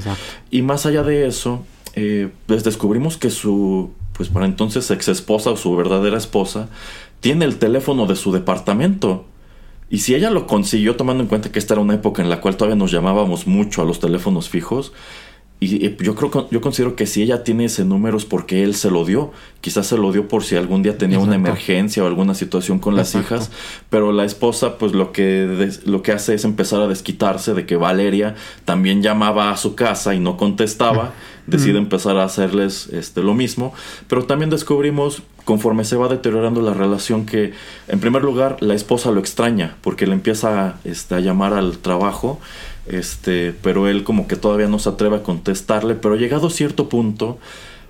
[0.50, 5.50] Y más allá de eso, eh, pues descubrimos que su, pues para entonces ex esposa
[5.50, 6.68] o su verdadera esposa,
[7.20, 9.24] tiene el teléfono de su departamento.
[9.90, 12.40] Y si ella lo consiguió tomando en cuenta que esta era una época en la
[12.40, 14.92] cual todavía nos llamábamos mucho a los teléfonos fijos,
[15.60, 18.92] y yo creo yo considero que si ella tiene ese número es porque él se
[18.92, 19.32] lo dio.
[19.60, 22.94] Quizás se lo dio por si algún día tenía una emergencia o alguna situación con
[22.94, 23.50] las hijas.
[23.90, 27.74] Pero la esposa, pues lo que, lo que hace es empezar a desquitarse de que
[27.74, 31.12] Valeria también llamaba a su casa y no contestaba.
[31.48, 33.74] Decide empezar a hacerles este, lo mismo.
[34.06, 37.52] Pero también descubrimos, conforme se va deteriorando la relación, que
[37.88, 42.38] en primer lugar la esposa lo extraña porque le empieza este, a llamar al trabajo
[42.90, 47.38] este, pero él como que todavía no se atreve a contestarle, pero llegado cierto punto,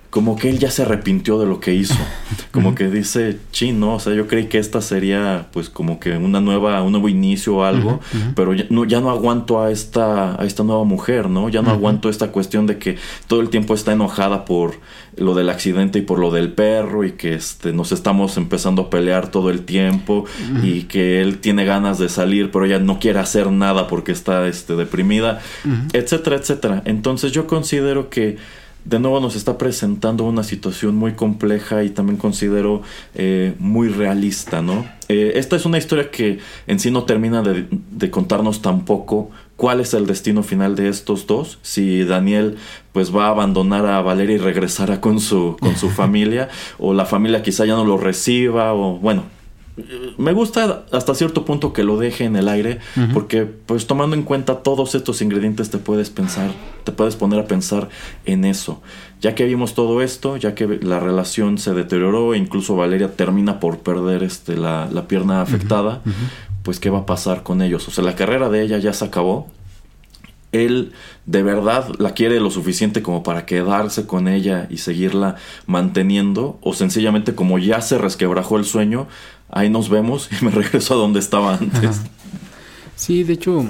[0.09, 1.97] como que él ya se arrepintió de lo que hizo.
[2.51, 6.41] Como que dice, chino, o sea, yo creí que esta sería pues como que una
[6.41, 7.99] nueva, un nuevo inicio o algo,
[8.35, 11.49] pero ya no, ya no aguanto a esta, a esta nueva mujer, ¿no?
[11.49, 12.97] Ya no aguanto esta cuestión de que
[13.27, 14.79] todo el tiempo está enojada por
[15.15, 18.89] lo del accidente y por lo del perro y que este, nos estamos empezando a
[18.89, 20.25] pelear todo el tiempo
[20.63, 24.47] y que él tiene ganas de salir, pero ella no quiere hacer nada porque está
[24.47, 25.39] este, deprimida,
[25.93, 26.81] etcétera, etcétera.
[26.85, 28.37] Entonces yo considero que
[28.89, 32.81] de nuevo nos está presentando una situación muy compleja y también considero
[33.13, 34.83] eh, muy realista, ¿no?
[35.09, 39.93] Eh, esta es una historia que en sí no termina de, contarnos tampoco cuál es
[39.93, 42.57] el destino final de estos dos, si Daniel
[42.91, 47.05] pues va a abandonar a Valeria y regresará con su, con su familia, o la
[47.05, 49.23] familia quizá ya no lo reciba, o bueno,
[50.17, 52.79] me gusta hasta cierto punto que lo deje en el aire,
[53.13, 56.51] porque pues tomando en cuenta todos estos ingredientes te puedes pensar,
[56.83, 57.89] te puedes poner a pensar
[58.25, 58.81] en eso.
[59.21, 63.59] Ya que vimos todo esto, ya que la relación se deterioró e incluso Valeria termina
[63.59, 66.01] por perder este, la, pierna afectada,
[66.63, 67.87] pues qué va a pasar con ellos.
[67.87, 69.47] O sea, la carrera de ella ya se acabó.
[70.51, 70.93] Él
[71.25, 75.35] de verdad la quiere lo suficiente como para quedarse con ella y seguirla
[75.67, 79.07] manteniendo, o sencillamente como ya se resquebrajó el sueño,
[79.49, 82.01] ahí nos vemos y me regreso a donde estaba antes.
[82.95, 83.65] Sí, de hecho,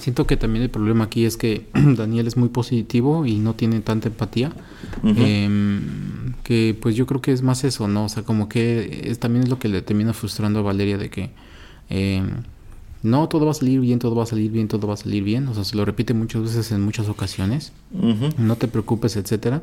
[0.00, 3.80] siento que también el problema aquí es que Daniel es muy positivo y no tiene
[3.80, 4.52] tanta empatía.
[5.04, 8.04] Em, que pues yo creo que es más eso, ¿no?
[8.04, 11.10] O sea, como que es, también es lo que le termina frustrando a Valeria de
[11.10, 11.30] que...
[11.88, 12.42] Em,
[13.02, 15.22] no, todo va a salir bien, todo va a salir bien, todo va a salir
[15.22, 15.46] bien.
[15.46, 17.72] O sea, se lo repite muchas veces en muchas ocasiones.
[18.38, 19.62] No te preocupes, etcétera.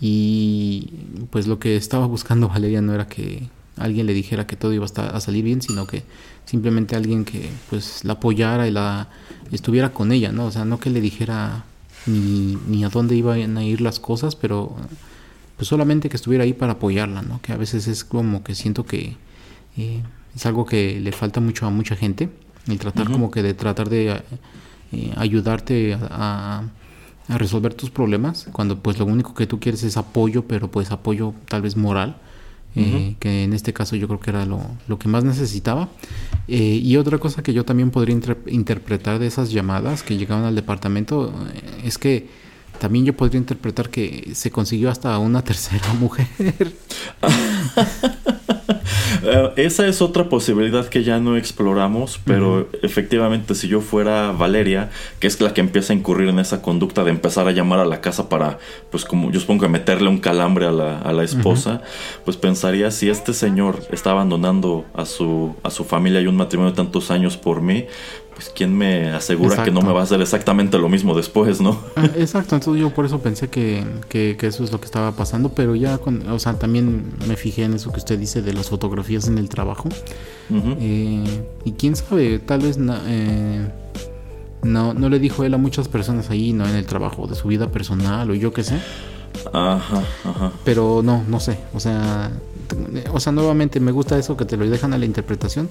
[0.00, 0.88] Y
[1.30, 4.86] pues lo que estaba buscando Valeria no era que alguien le dijera que todo iba
[4.86, 6.04] a, salir bien, sino que
[6.44, 9.08] simplemente alguien que pues la apoyara y la
[9.50, 10.46] estuviera con ella, ¿no?
[10.46, 11.64] O sea, no que le dijera
[12.06, 14.76] ni, ni a dónde iban a ir las cosas, pero
[15.56, 17.40] pues solamente que estuviera ahí para apoyarla, ¿no?
[17.42, 19.16] Que a veces es como que siento que
[19.76, 20.02] eh,
[20.34, 22.28] es algo que le falta mucho a mucha gente,
[22.66, 24.22] el tratar como que de tratar de
[24.92, 26.64] eh, ayudarte a,
[27.28, 30.90] a, resolver tus problemas, cuando pues lo único que tú quieres es apoyo, pero pues
[30.90, 32.16] apoyo tal vez moral
[32.76, 35.88] eh, que en este caso yo creo que era lo, lo que más necesitaba.
[36.48, 38.16] Eh, y otra cosa que yo también podría
[38.46, 42.28] interpretar de esas llamadas que llegaban al departamento eh, es que
[42.78, 46.26] también yo podría interpretar que se consiguió hasta una tercera mujer.
[49.56, 55.26] Esa es otra posibilidad que ya no exploramos, pero efectivamente si yo fuera Valeria, que
[55.26, 58.00] es la que empieza a incurrir en esa conducta de empezar a llamar a la
[58.00, 58.58] casa para,
[58.90, 61.82] pues como yo supongo que meterle un calambre a la, a la esposa,
[62.24, 66.72] pues pensaría si este señor está abandonando a su, a su familia y un matrimonio
[66.72, 67.86] de tantos años por mí,
[68.34, 71.80] pues quién me asegura que no me va a hacer exactamente lo mismo después, ¿no?
[71.96, 75.50] Ah, exacto, entonces yo por eso pensé que, que, eso es lo que estaba pasando,
[75.50, 78.68] pero ya, con, o sea, también me fijé en eso que usted dice de las
[78.68, 79.88] fotografías en el trabajo.
[80.50, 81.24] Eh,
[81.64, 83.68] y quién sabe, tal vez eh,
[84.62, 86.68] no, no le dijo él a muchas personas ahí, ¿no?
[86.68, 88.78] En el trabajo, de su vida personal o yo qué sé.
[89.52, 90.52] Ajá, ajá.
[90.64, 92.30] Pero no, no sé, o sea,
[93.12, 95.68] o sea, nuevamente me gusta eso que te lo dejan a la interpretación,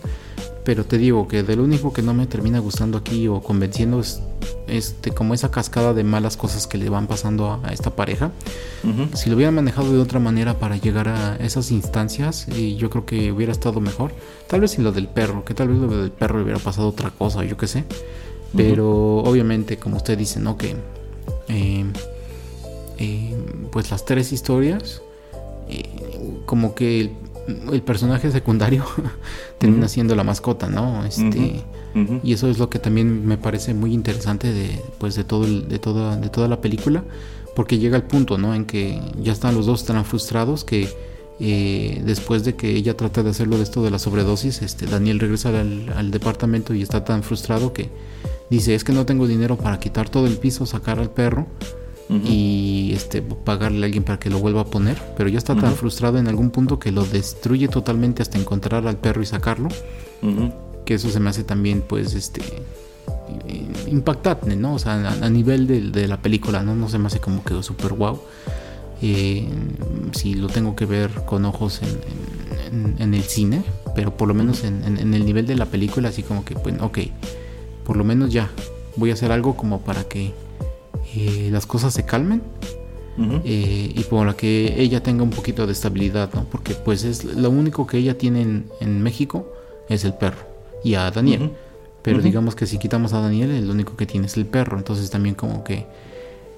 [0.64, 3.99] pero te digo que de lo único que no me termina gustando aquí o convenciendo
[3.99, 4.22] es
[4.68, 8.32] este, como esa cascada de malas cosas que le van pasando a, esta pareja.
[9.14, 13.05] Si lo hubieran manejado de otra manera para llegar a esas instancias, y yo creo
[13.05, 14.14] que hubiera estado mejor.
[14.47, 17.09] Tal vez sin lo del perro, que tal vez lo del perro hubiera pasado otra
[17.11, 17.84] cosa, yo qué sé.
[18.55, 20.57] Pero obviamente, como usted dice, ¿no?
[20.57, 20.76] Que
[21.47, 21.86] eh,
[22.99, 23.36] eh,
[23.72, 25.01] pues las tres historias,
[25.68, 25.89] eh,
[26.45, 27.11] como que el
[27.48, 28.86] el personaje secundario
[29.58, 31.06] termina siendo la mascota, ¿no?
[31.06, 31.64] Este,
[32.24, 35.80] Y eso es lo que también me parece muy interesante de, pues, de, todo de,
[35.80, 37.04] toda, de toda la película,
[37.56, 38.56] porque llega el punto, ¿no?
[38.56, 40.89] En que ya están los dos tan frustrados que
[41.39, 45.20] eh, después de que ella trata de hacerlo de esto de la sobredosis, este, Daniel
[45.20, 47.89] regresa al, departamento y está tan frustrado que
[48.50, 51.48] dice, es que no tengo dinero para quitar todo el piso, sacar al perro
[52.10, 55.74] y este pagarle a alguien para que lo vuelva a poner, pero ya está tan
[55.74, 59.70] frustrado en algún punto que lo destruye totalmente hasta encontrar al perro y sacarlo,
[60.86, 62.41] que eso se me hace también pues este
[63.88, 64.76] impactante, ¿no?
[64.76, 66.76] O sea, a, nivel de, la película, ¿no?
[66.76, 68.20] No se me hace como que super wow.
[69.01, 69.47] Eh,
[70.14, 73.64] si lo tengo que ver con ojos en, el cine,
[73.95, 76.99] pero por lo menos en, el nivel de la película, así como que, pues, ok,
[77.86, 78.49] por lo menos ya,
[78.95, 80.34] voy a hacer algo como para que
[81.16, 82.41] eh, las cosas se calmen
[83.45, 86.45] eh, y para que ella tenga un poquito de estabilidad, ¿no?
[86.45, 89.47] Porque pues es lo único que ella tiene en, México
[89.89, 90.47] es el perro
[90.84, 91.51] y a Daniel.
[92.01, 94.78] Pero digamos que si quitamos a Daniel, el único que tiene es el perro.
[94.78, 95.86] Entonces también como que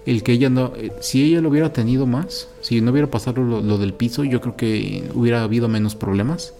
[0.05, 3.41] el que ella no, eh, si ella lo hubiera tenido más, si no hubiera pasado
[3.41, 6.53] lo, del piso, yo creo que hubiera habido menos problemas.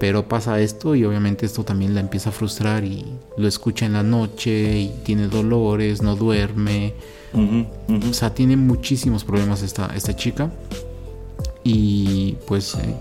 [0.00, 3.04] Pero pasa esto y obviamente esto también la empieza a frustrar y
[3.36, 6.94] lo escucha en la noche y tiene dolores, no duerme.
[7.32, 10.50] O sea, tiene muchísimos problemas esta, esta chica.
[11.62, 12.94] Y pues eh,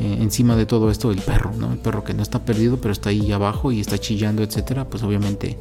[0.00, 1.72] eh, encima de todo esto el perro, ¿no?
[1.72, 5.02] El perro que no está perdido pero está ahí abajo y está chillando, etcétera, pues
[5.02, 5.56] obviamente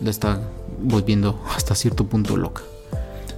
[0.00, 0.40] la está
[0.80, 2.62] volviendo hasta cierto punto loca.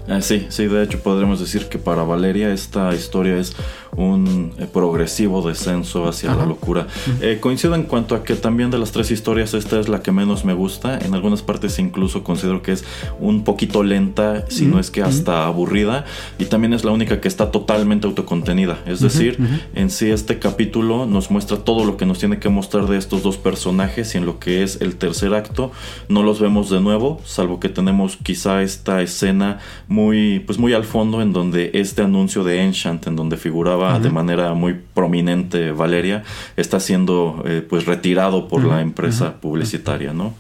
[0.09, 3.55] Ah, sí, sí, de hecho podremos decir que para Valeria esta historia es
[3.97, 6.87] un eh, progresivo descenso hacia la locura.
[7.21, 10.13] Eh, coincido en cuanto a que también de las tres historias esta es la que
[10.13, 10.99] menos me gusta.
[10.99, 12.85] En algunas partes incluso considero que es
[13.21, 16.05] un poquito lenta, si no es que hasta aburrida.
[16.39, 18.79] Y también es la única que está totalmente autocontenida.
[18.87, 19.39] Es decir,
[19.75, 23.23] en sí este capítulo nos muestra todo lo que nos tiene que mostrar de estos
[23.23, 25.73] dos personajes y en lo que es el tercer acto
[26.09, 29.98] no los vemos de nuevo, salvo que tenemos quizá esta escena muy,
[30.47, 34.55] pues muy al fondo en donde este anuncio de Enchant, en donde figuraba de manera
[34.55, 36.23] muy prominente Valeria,
[36.57, 40.35] está siendo eh, pues retirado por la empresa publicitaria, ¿no?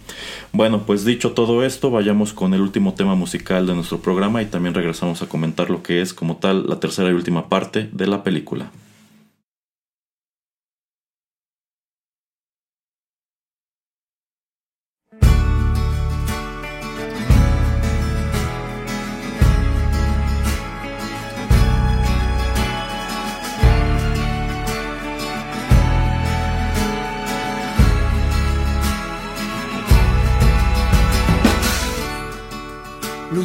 [0.52, 4.46] Bueno, pues dicho todo esto, vayamos con el último tema musical de nuestro programa y
[4.46, 8.06] también regresamos a comentar lo que es como tal la tercera y última parte de
[8.06, 8.70] la película.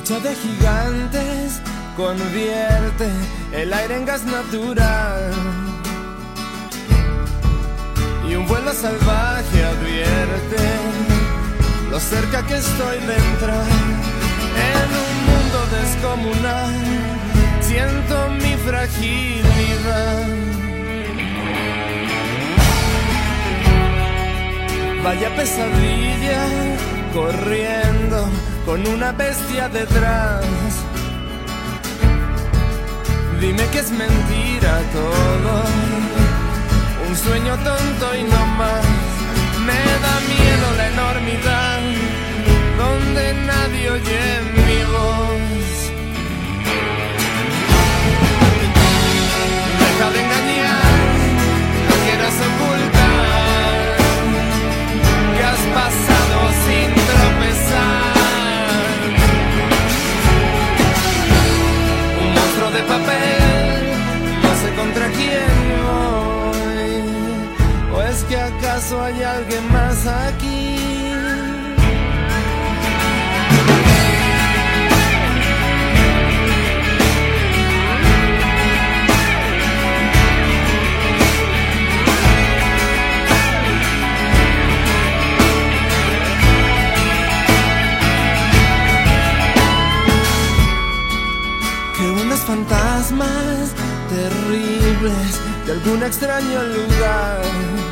[0.03, 1.61] Lucha de gigantes
[1.95, 3.09] convierte
[3.53, 5.31] el aire en gas natural.
[8.27, 10.57] Y un vuelo salvaje advierte
[11.89, 13.65] lo cerca que estoy de entrar
[14.73, 16.75] en un mundo descomunal.
[17.61, 20.27] Siento mi fragilidad.
[25.01, 26.45] Vaya pesadilla
[27.13, 28.27] corriendo
[28.65, 30.45] con una bestia detrás.
[33.39, 35.63] Dime que es mentira todo,
[37.09, 38.85] un sueño tonto y no más.
[39.67, 41.79] Me da miedo la enormidad,
[42.77, 45.52] donde nadie oye mi voz.
[68.83, 70.77] Acaso hay alguien más aquí?
[91.95, 93.73] que unos fantasmas
[94.09, 97.82] terribles de algún extraño lugar.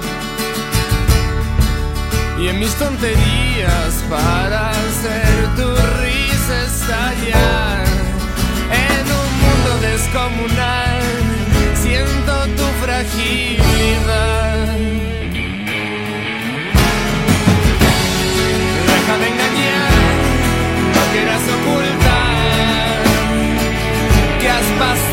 [2.41, 5.67] Y en mis tonterías para hacer tu
[6.01, 7.85] risa estallar.
[8.73, 11.03] En un mundo descomunal
[11.75, 14.75] siento tu fragilidad.
[18.87, 19.91] Deja de engañar,
[20.95, 23.01] no quieras ocultar
[24.39, 25.10] que has pasado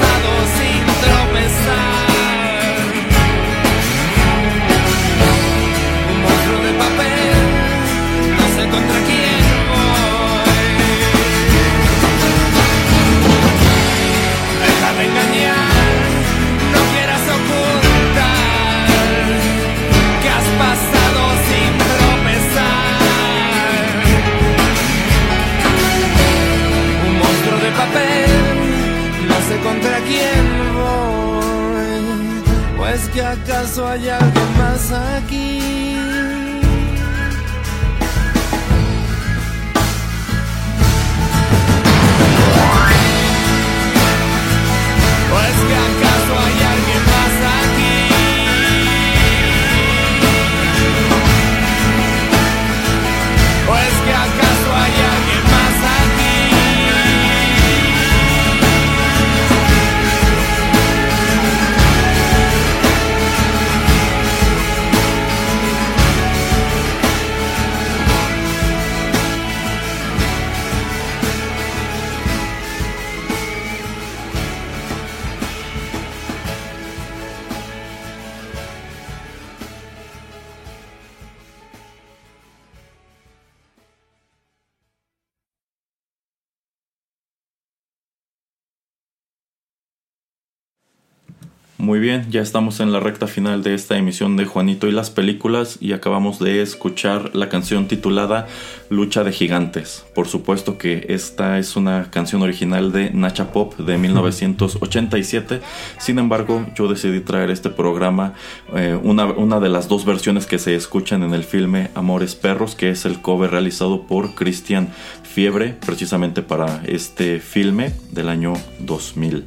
[92.08, 95.76] bien, ya estamos en la recta final de esta emisión de Juanito y las películas
[95.78, 98.46] y acabamos de escuchar la canción titulada
[98.88, 100.06] Lucha de Gigantes.
[100.14, 105.60] Por supuesto que esta es una canción original de Nacha Pop de 1987.
[105.98, 108.32] Sin embargo, yo decidí traer este programa
[108.74, 112.74] eh, una, una de las dos versiones que se escuchan en el filme Amores Perros,
[112.74, 114.88] que es el cover realizado por Cristian
[115.32, 119.44] Fiebre, precisamente para este filme del año 2000.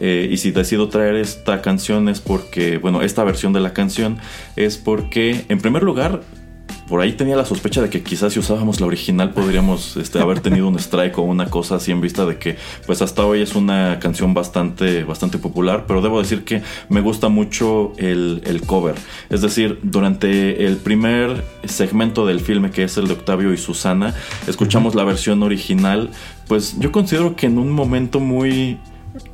[0.00, 4.18] Eh, y si decido traer esta canción es porque, bueno, esta versión de la canción
[4.54, 6.20] es porque, en primer lugar,
[6.88, 10.40] por ahí tenía la sospecha de que quizás si usábamos la original podríamos este, haber
[10.40, 12.56] tenido un strike o una cosa así en vista de que
[12.86, 17.28] pues hasta hoy es una canción bastante, bastante popular, pero debo decir que me gusta
[17.28, 18.96] mucho el, el cover.
[19.30, 24.14] Es decir, durante el primer segmento del filme que es el de Octavio y Susana,
[24.46, 26.10] escuchamos la versión original,
[26.48, 28.78] pues yo considero que en un momento muy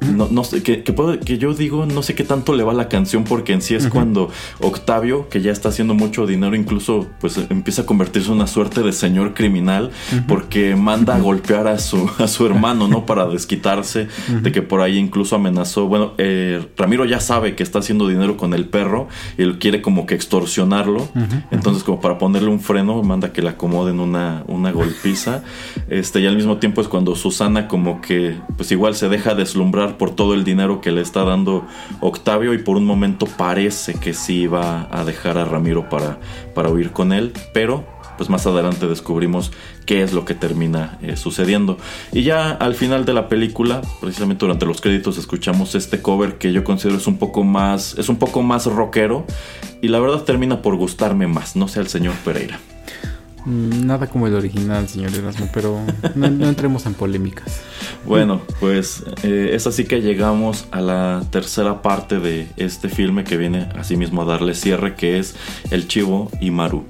[0.01, 3.25] no, no sé, que, que, yo digo, no sé qué tanto le va la canción,
[3.25, 4.29] porque en sí es cuando
[4.61, 8.83] Octavio, que ya está haciendo mucho dinero, incluso pues empieza a convertirse en una suerte
[8.83, 9.91] de señor criminal,
[10.29, 13.07] porque manda a golpear a su, a su hermano, ¿no?
[13.07, 15.87] Para desquitarse de que por ahí incluso amenazó.
[15.87, 19.09] Bueno, eh, Ramiro ya sabe que está haciendo dinero con el perro
[19.39, 21.09] y él quiere como que extorsionarlo.
[21.51, 25.43] Entonces, como para ponerle un freno, manda que le acomoden una, una golpiza.
[25.89, 29.70] Este, y al mismo tiempo es cuando Susana como que pues igual se deja deslumbrar
[29.71, 31.67] por todo el dinero que le está dando
[32.01, 36.19] Octavio y por un momento parece que sí va a dejar a Ramiro para,
[36.55, 37.85] para huir con él, pero
[38.21, 39.51] pues más adelante descubrimos
[39.87, 41.79] qué es lo que termina eh, sucediendo.
[42.13, 46.53] Y ya al final de la película, precisamente durante los créditos, escuchamos este cover que
[46.53, 49.25] yo considero es un poco más, es un poco más rockero
[49.81, 52.61] y la verdad termina por gustarme más, no sé el señor Pereira.
[53.45, 55.81] Mm, nada como el original, señor Erasmo, pero
[56.15, 57.61] no, entremos en polémicas.
[58.07, 63.37] Bueno, pues eh, es así que llegamos a la tercera parte de este filme que
[63.37, 65.37] viene asimismo a darle cierre, que es
[65.71, 66.85] El Chivo y Maru.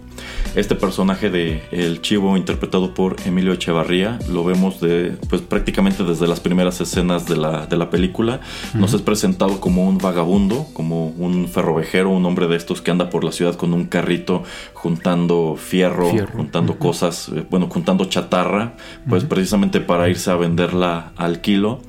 [0.57, 6.27] Este personaje de El Chivo, interpretado por Emilio Echevarría, lo vemos de, pues, prácticamente desde
[6.27, 8.41] las primeras escenas de la, de la película.
[8.75, 13.11] Nos es presentado como un vagabundo, como un ferrovejero, un hombre de estos que anda
[13.11, 14.43] por la ciudad con un carrito
[14.75, 18.75] juntando fierro, juntando cosas, eh, bueno, juntando chatarra,
[19.09, 21.81] pues precisamente para irse a venderla al kilo.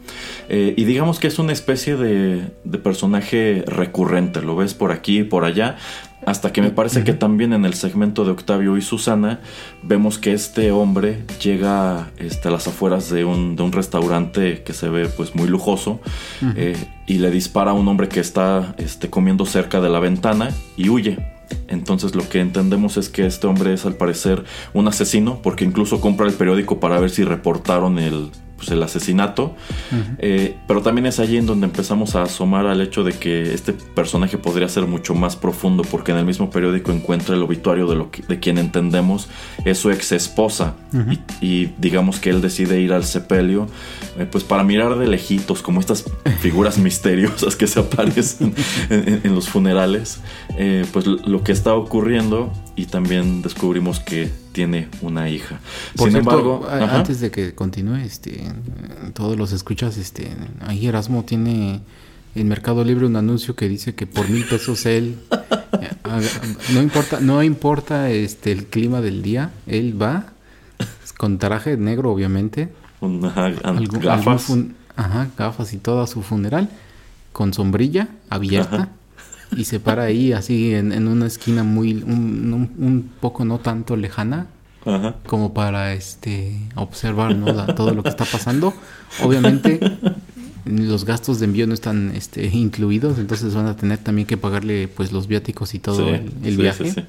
[0.49, 5.19] Eh, y digamos que es una especie de, de personaje recurrente, lo ves por aquí
[5.19, 5.77] y por allá,
[6.25, 9.39] hasta que me parece que también en el segmento de Octavio y Susana
[9.81, 14.73] vemos que este hombre llega este, a las afueras de un, de un, restaurante que
[14.73, 15.99] se ve pues muy lujoso
[16.55, 16.75] eh,
[17.07, 20.89] y le dispara a un hombre que está este, comiendo cerca de la ventana y
[20.89, 21.17] huye.
[21.67, 24.43] Entonces lo que entendemos es que este hombre es al parecer
[24.73, 28.31] un asesino porque incluso compra el periódico para ver si reportaron el,
[28.61, 29.55] pues, el asesinato.
[30.19, 33.73] Eh, pero también es allí en donde empezamos a asomar al hecho de que este
[33.73, 37.95] personaje podría ser mucho más profundo, porque en el mismo periódico encuentra el obituario de,
[37.95, 39.29] lo que, de quien entendemos
[39.65, 40.75] es su ex esposa.
[41.41, 43.65] y, digamos que él decide ir al sepelio,
[44.19, 46.05] eh, pues para mirar de lejitos, como estas
[46.39, 48.53] figuras misteriosas que se aparecen
[48.91, 50.19] en, los funerales,
[50.55, 55.59] eh, pues lo que está ocurriendo y también descubrimos que tiene una hija.
[55.95, 58.43] Sin embargo, antes de que continúe, este,
[59.13, 60.29] todos los escuchas, este,
[60.61, 61.81] ahí Erasmo tiene
[62.35, 65.17] en Mercado Libre un anuncio que dice que por mil pesos él
[66.73, 70.25] no importa, no importa este el clima del día, él va
[71.17, 72.73] con traje negro, obviamente,
[74.01, 74.51] gafas,
[74.95, 76.69] ajá, gafas y todo a su funeral,
[77.31, 78.89] con sombrilla abierta
[79.55, 84.47] y se para ahí así en, una esquina muy un, un, poco no tanto lejana
[85.27, 87.37] como para este observar
[87.75, 88.73] todo lo que está pasando.
[89.23, 89.79] Obviamente
[90.65, 94.87] los gastos de envío no están este, incluidos entonces van a tener también que pagarle
[94.87, 97.07] pues los viáticos y todo el, viaje.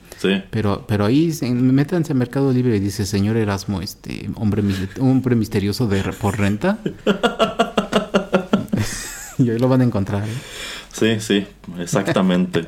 [0.51, 4.63] pero pero ahí métanse a Mercado Libre y dice señor Erasmo este hombre
[5.01, 6.79] hombre misterioso de por renta
[9.39, 10.33] y ahí lo van a encontrar ¿eh?
[10.93, 11.47] Sí, sí,
[11.81, 12.67] exactamente.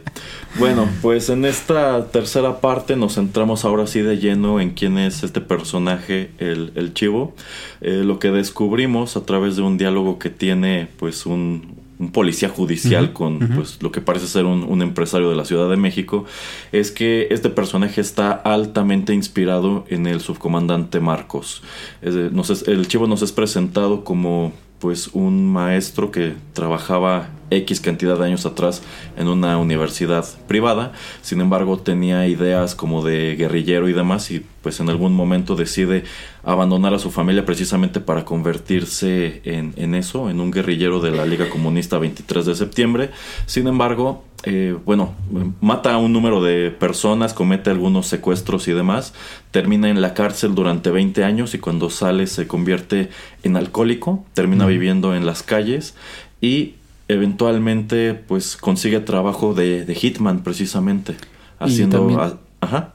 [0.59, 5.22] bueno, pues en esta tercera parte nos centramos ahora sí de lleno en quién es
[5.22, 7.35] este personaje, el, chivo.
[7.83, 13.12] Eh, lo que descubrimos a través de un diálogo que tiene pues un, policía judicial
[13.12, 16.25] con pues, lo que parece ser un, empresario de la Ciudad de México,
[16.72, 21.62] es que este personaje está altamente inspirado en el subcomandante Marcos.
[22.03, 24.53] el chivo nos es presentado como
[24.85, 28.82] pues un maestro que trabajaba X cantidad de años atrás
[29.16, 30.92] en una universidad privada,
[31.22, 36.05] sin embargo tenía ideas como de guerrillero y demás y pues en algún momento decide
[36.42, 41.26] abandonar a su familia precisamente para convertirse en, en eso, en un guerrillero de la
[41.26, 43.11] Liga Comunista 23 de septiembre,
[43.47, 45.14] sin embargo eh, bueno,
[45.62, 49.14] mata a un número de personas, comete algunos secuestros y demás,
[49.51, 53.09] termina en la cárcel durante 20 años y cuando sale se convierte
[53.42, 55.95] en alcohólico, termina viviendo en las calles
[56.42, 56.74] y
[57.09, 61.16] eventualmente pues consigue trabajo de, Hitman precisamente,
[61.59, 62.40] haciendo...
[62.61, 62.94] ajá.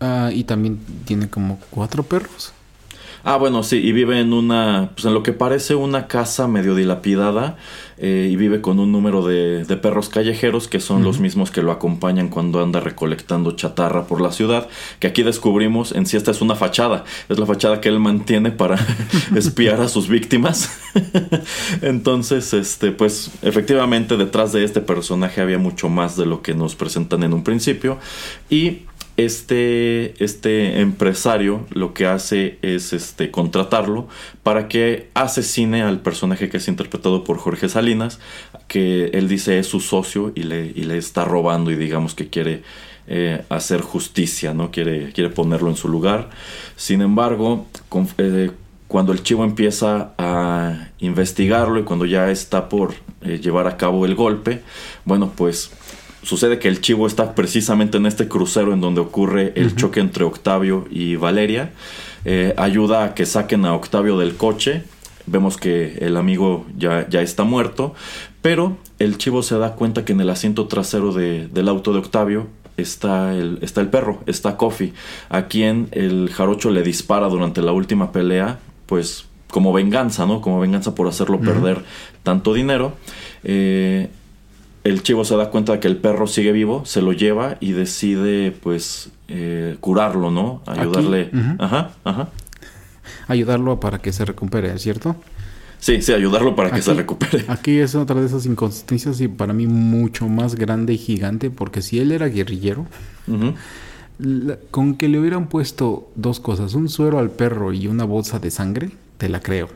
[0.00, 2.52] Ah, y también tiene como cuatro perros.
[3.24, 6.74] Ah, bueno, sí, y vive en una, pues en lo que parece una casa medio
[6.74, 7.56] dilapidada
[7.98, 11.72] eh, y vive con un número de, perros callejeros que son los mismos que lo
[11.72, 14.68] acompañan cuando anda recolectando chatarra por la ciudad,
[15.00, 18.52] que aquí descubrimos en sí esta es una fachada, es la fachada que él mantiene
[18.52, 18.76] para
[19.34, 20.78] espiar a sus víctimas.
[21.82, 26.76] Entonces, este, pues efectivamente detrás de este personaje había mucho más de lo que nos
[26.76, 27.98] presentan en un principio
[28.48, 28.82] y
[29.18, 34.06] este, este empresario lo que hace es este, contratarlo
[34.44, 38.20] para que asesine al personaje que es interpretado por Jorge Salinas,
[38.68, 42.28] que él dice es su socio y le, y le está robando y digamos que
[42.28, 42.62] quiere
[43.08, 44.70] eh, hacer justicia, ¿no?
[44.70, 46.30] Quiere, quiere ponerlo en su lugar.
[46.76, 47.66] Sin embargo,
[48.18, 48.52] eh,
[48.86, 54.06] cuando el chivo empieza a investigarlo y cuando ya está por eh, llevar a cabo
[54.06, 54.62] el golpe,
[55.04, 55.72] bueno, pues
[56.22, 60.24] sucede que el chivo está precisamente en este crucero en donde ocurre el choque entre
[60.24, 61.72] Octavio y Valeria.
[62.56, 64.82] ayuda a que saquen a Octavio del coche.
[65.26, 67.94] Vemos que el amigo ya, ya está muerto,
[68.40, 72.48] pero el chivo se da cuenta que en el asiento trasero del auto de Octavio
[72.78, 74.94] está el, está el perro, está Kofi,
[75.28, 80.40] a quien el jarocho le dispara durante la última pelea, pues como venganza, ¿no?
[80.40, 81.82] Como venganza por hacerlo perder
[82.22, 82.92] tanto dinero.
[83.44, 84.08] Eh,
[84.84, 87.72] el chivo se da cuenta de que el perro sigue vivo, se lo lleva y
[87.72, 90.62] decide, pues, eh, curarlo, ¿no?
[90.66, 91.30] Ayudarle.
[91.58, 92.28] Ajá, ajá.
[93.26, 95.16] Ayudarlo para que se recupere, ¿cierto?
[95.78, 97.44] Sí, sí, ayudarlo para que se recupere.
[97.48, 101.82] Aquí es otra de esas inconsistencias y para mí mucho más grande y gigante, porque
[101.82, 102.86] si él era guerrillero,
[104.70, 108.50] con que le hubieran puesto dos cosas, un suero al perro y una bolsa de
[108.50, 109.68] sangre, te la creo.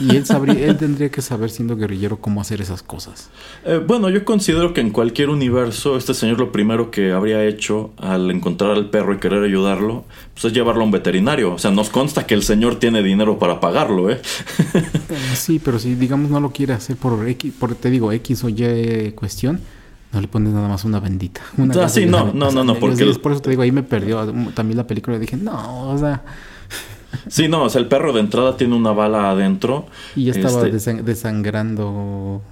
[0.00, 3.30] Y él, sabría, él tendría que saber, siendo guerrillero, cómo hacer esas cosas.
[3.64, 7.92] Eh, bueno, yo considero que en cualquier universo, este señor lo primero que habría hecho
[7.98, 10.04] al encontrar al perro y querer ayudarlo,
[10.34, 11.54] pues es llevarlo a un veterinario.
[11.54, 14.20] O sea, nos consta que el señor tiene dinero para pagarlo, ¿eh?
[15.34, 18.48] sí, pero si, digamos, no lo quiere hacer por X, por, te digo, X o
[18.48, 19.60] Y cuestión,
[20.12, 21.40] no le pones nada más una bendita.
[21.56, 23.04] Una sí, no, no, no, no, porque...
[23.22, 26.22] Por eso te digo, ahí me perdió también la película dije, no, o sea...
[27.28, 29.86] Sí, no, o sea, el perro de entrada tiene una bala adentro.
[30.16, 32.42] Y ya estaba este, desangrando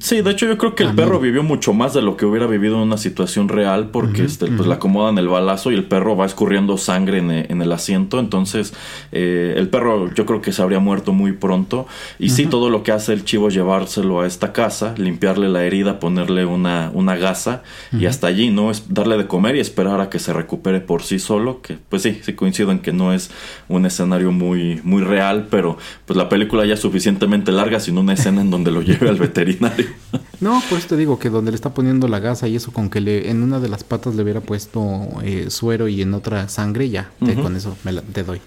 [0.00, 2.46] Sí, de hecho yo creo que el perro vivió mucho más de lo que hubiera
[2.46, 6.16] vivido en una situación real porque este, pues le acomodan el balazo y el perro
[6.16, 8.18] va escurriendo sangre en, el asiento.
[8.18, 8.74] Entonces
[9.12, 11.86] eh, el perro yo creo que se habría muerto muy pronto.
[12.18, 15.64] Y sí, todo lo que hace el chivo es llevárselo a esta casa, limpiarle la
[15.64, 17.62] herida, ponerle una, una gasa
[17.92, 18.70] y hasta allí, ¿no?
[18.70, 21.62] Es darle de comer y esperar a que se recupere por sí solo.
[21.62, 23.30] Que pues sí, sí coincido en que no es
[23.68, 28.12] un escenario muy, muy real, pero pues la película ya es suficientemente larga sin una
[28.12, 29.69] escena en donde lo lleve al veterinario.
[30.40, 33.00] No, pues te digo que donde le está poniendo la gasa y eso, con que
[33.00, 36.88] le, en una de las patas le hubiera puesto eh, suero y en otra sangre,
[36.88, 38.40] ya, con eso me te doy.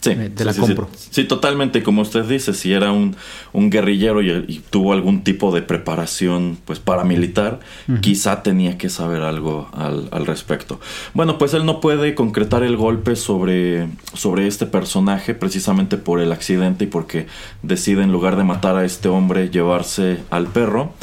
[0.00, 0.88] Sí, te la compro.
[1.10, 1.82] Sí, totalmente.
[1.82, 3.16] Como usted dice, si era un,
[3.52, 7.60] un guerrillero y, tuvo algún tipo de preparación pues paramilitar,
[8.00, 10.80] quizá tenía que saber algo al, al, respecto.
[11.12, 16.32] Bueno, pues él no puede concretar el golpe sobre, sobre este personaje precisamente por el
[16.32, 17.26] accidente y porque
[17.62, 20.94] decide en lugar de matar a este hombre llevarse al perro.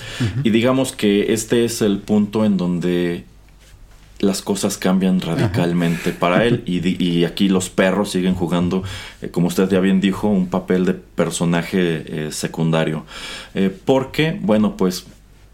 [0.43, 3.25] Y digamos que este es el punto en donde
[4.19, 8.83] las cosas cambian radicalmente para él y, aquí los perros siguen jugando,
[9.21, 13.05] eh, como usted ya bien dijo, un papel de personaje eh, secundario.
[13.53, 15.05] Eh, porque, bueno, pues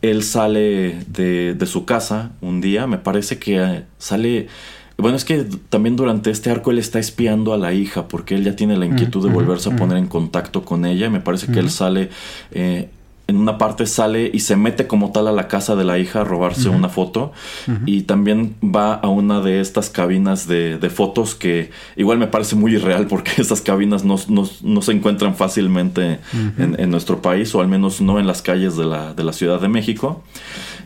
[0.02, 4.48] él sale de, su casa un día, me parece que sale...
[4.96, 8.44] Bueno, es que también durante este arco él está espiando a la hija porque él
[8.44, 11.10] ya tiene la inquietud de volverse a poner en contacto con ella.
[11.10, 12.12] Me parece que él sale
[13.28, 16.22] en una parte sale y se mete como tal a la casa de la hija
[16.22, 17.32] a robarse una foto.
[17.86, 22.76] Y también va a una de estas cabinas de, fotos que igual me parece muy
[22.76, 26.20] irreal porque estas cabinas no, se encuentran fácilmente
[26.58, 29.62] en, nuestro país o al menos no en las calles de la, de la Ciudad
[29.62, 30.24] de México.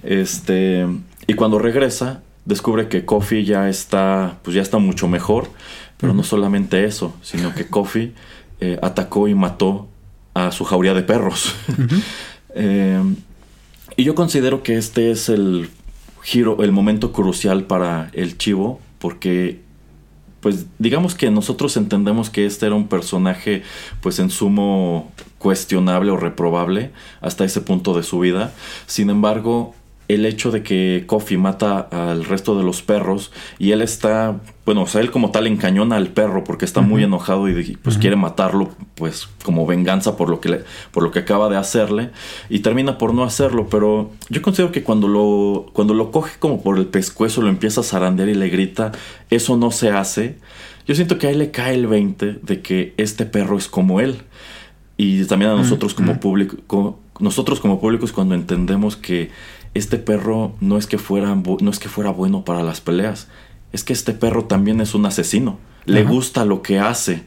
[0.04, 0.86] Este,
[1.26, 5.50] y cuando regresa descubre que Kofi ya está, pues ya está mucho mejor,
[5.98, 8.14] pero no solamente eso, sino que Kofi
[8.62, 9.90] eh, atacó y mató
[10.34, 11.54] a su jauría de perros.
[12.58, 13.02] Eh,
[13.96, 15.70] y yo considero que este es el
[16.24, 19.62] giro, el momento crucial para el chivo, porque
[20.42, 23.64] pues digamos que nosotros entendemos que este era un personaje
[24.02, 26.92] pues en sumo cuestionable o reprobable
[27.22, 28.54] hasta ese punto de su vida.
[28.86, 29.74] Sin embargo,
[30.08, 34.84] el hecho de que Kofi mata al resto de los perros y él está, bueno,
[34.84, 38.16] o sea, él como tal encañona al perro porque está muy enojado y pues quiere
[38.16, 42.12] matarlo pues como venganza por lo que le, por lo que acaba de hacerle
[42.50, 46.62] y termina por no hacerlo, pero yo considero que cuando lo cuando lo coge como
[46.62, 48.94] por el pescuezo, lo empieza a zarandear y le grita,
[49.30, 50.38] eso no se hace.
[50.88, 54.00] Yo siento que a él le cae el 20 de que este perro es como
[54.00, 54.22] él.
[54.96, 59.30] Y también a nosotros como público, nosotros como públicos cuando entendemos que
[59.78, 63.28] este perro no es que fuera, no es que fuera bueno para las peleas,
[63.72, 67.24] es que este perro también es un asesino, le gusta lo que hace.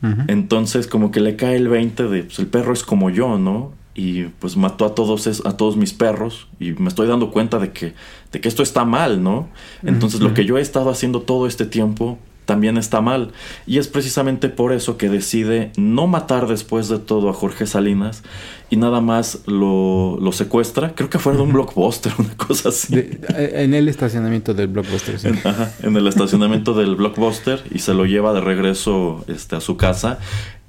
[0.00, 3.38] Mm, Entonces como que le cae el 20 de, pues el perro es como yo,
[3.38, 3.72] ¿no?
[3.94, 7.72] y pues mató a todos, a todos mis perros y me estoy dando cuenta de
[7.72, 7.94] que,
[8.32, 9.48] de que esto está mal, ¿no?
[9.82, 13.32] Entonces lo que yo he estado haciendo todo este tiempo también está mal.
[13.66, 18.22] Y es precisamente por eso que decide no matar después de todo a Jorge Salinas
[18.70, 20.94] y nada más lo, lo secuestra.
[20.94, 22.94] Creo que fue de un blockbuster, una cosa así.
[22.96, 25.28] Eh, en el estacionamiento del blockbuster, sí.
[25.28, 29.60] En, ajá, en el estacionamiento del blockbuster y se lo lleva de regreso este, a
[29.60, 30.18] su casa.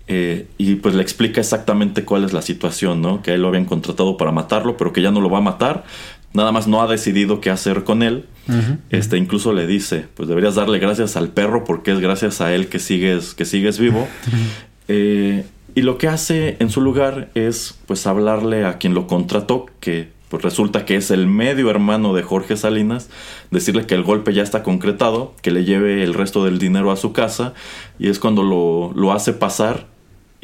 [0.05, 3.21] Eh, y pues le explica exactamente cuál es la situación, ¿no?
[3.21, 5.85] Que él lo habían contratado para matarlo, pero que ya no lo va a matar.
[6.33, 8.25] Nada más no ha decidido qué hacer con él.
[8.89, 12.67] Este incluso le dice, pues deberías darle gracias al perro porque es gracias a él
[12.67, 14.07] que sigues, que sigues vivo.
[14.89, 19.67] Eh, y lo que hace en su lugar es pues hablarle a quien lo contrató,
[19.79, 23.09] que pues resulta que es el medio hermano de Jorge Salinas,
[23.49, 26.97] decirle que el golpe ya está concretado, que le lleve el resto del dinero a
[26.97, 27.53] su casa,
[27.97, 29.92] y es cuando lo, lo hace pasar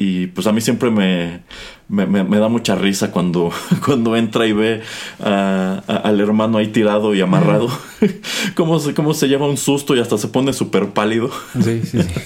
[0.02, 1.42] y pues a mí siempre me,
[1.90, 3.52] me, da mucha risa cuando,
[3.84, 4.80] cuando entra y ve
[5.18, 7.68] al hermano ahí tirado y amarrado.
[8.56, 11.30] cómo, se, cómo se lleva un susto y hasta se pone súper pálido.
[11.62, 12.08] Sí, sí, sí.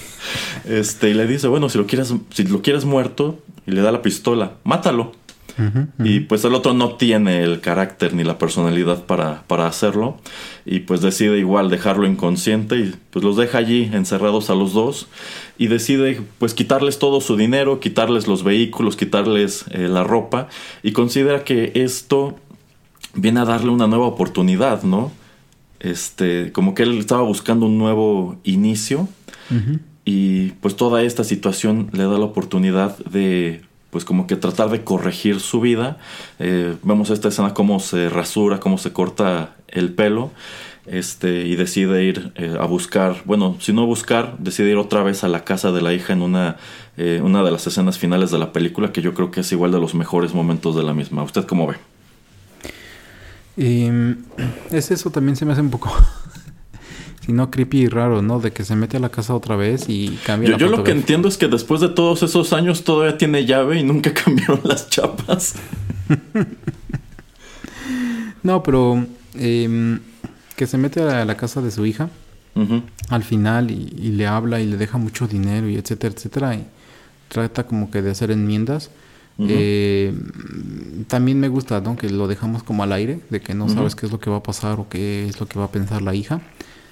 [0.67, 3.91] Este, y le dice, bueno, si lo quieres, si lo quieres muerto, y le da
[3.91, 5.11] la pistola, mátalo.
[6.03, 10.17] Y pues el otro no tiene el carácter ni la personalidad para, para, hacerlo.
[10.65, 15.07] Y pues decide igual dejarlo inconsciente y pues los deja allí encerrados a los dos.
[15.57, 20.49] Y decide pues quitarles todo su dinero, quitarles los vehículos, quitarles eh, la ropa.
[20.83, 22.37] Y considera que esto
[23.13, 25.11] viene a darle una nueva oportunidad, ¿no?
[25.79, 29.07] Este, como que él estaba buscando un nuevo inicio.
[30.05, 33.61] Y pues toda esta situación le da la oportunidad de
[33.95, 35.95] pues como que tratar de corregir su vida.
[36.37, 40.31] Eh, vemos esta escena cómo se rasura, cómo se corta el pelo.
[40.85, 45.23] Este, y decide ir eh, a buscar, bueno, si no buscar, decide ir otra vez
[45.23, 46.57] a la casa de la hija en una,
[46.97, 49.71] eh, una de las escenas finales de la película, que yo creo que es igual
[49.71, 51.23] de los mejores momentos de la misma.
[51.23, 51.77] ¿Usted cómo ve?
[53.55, 54.17] Em,
[54.71, 55.89] es eso, también se me hace un poco
[57.25, 58.39] sino creepy y raro, ¿no?
[58.39, 60.51] De que se mete a la casa otra vez y cambia.
[60.51, 63.79] Yo, yo lo que entiendo es que después de todos esos años todavía tiene llave
[63.79, 65.55] y nunca cambiaron las chapas.
[68.43, 69.99] no, pero em,
[70.55, 72.09] que se mete a la casa de su hija
[73.09, 76.55] al final y, le habla y le deja mucho dinero y etcétera, etcétera.
[76.55, 76.65] Y
[77.27, 78.91] trata como que de hacer enmiendas.
[79.39, 80.13] Eh,
[81.07, 81.97] también me gusta, ¿no?
[81.97, 84.37] Que lo dejamos como al aire, de que no sabes qué es lo que va
[84.37, 86.41] a pasar o qué es lo que va a pensar la hija.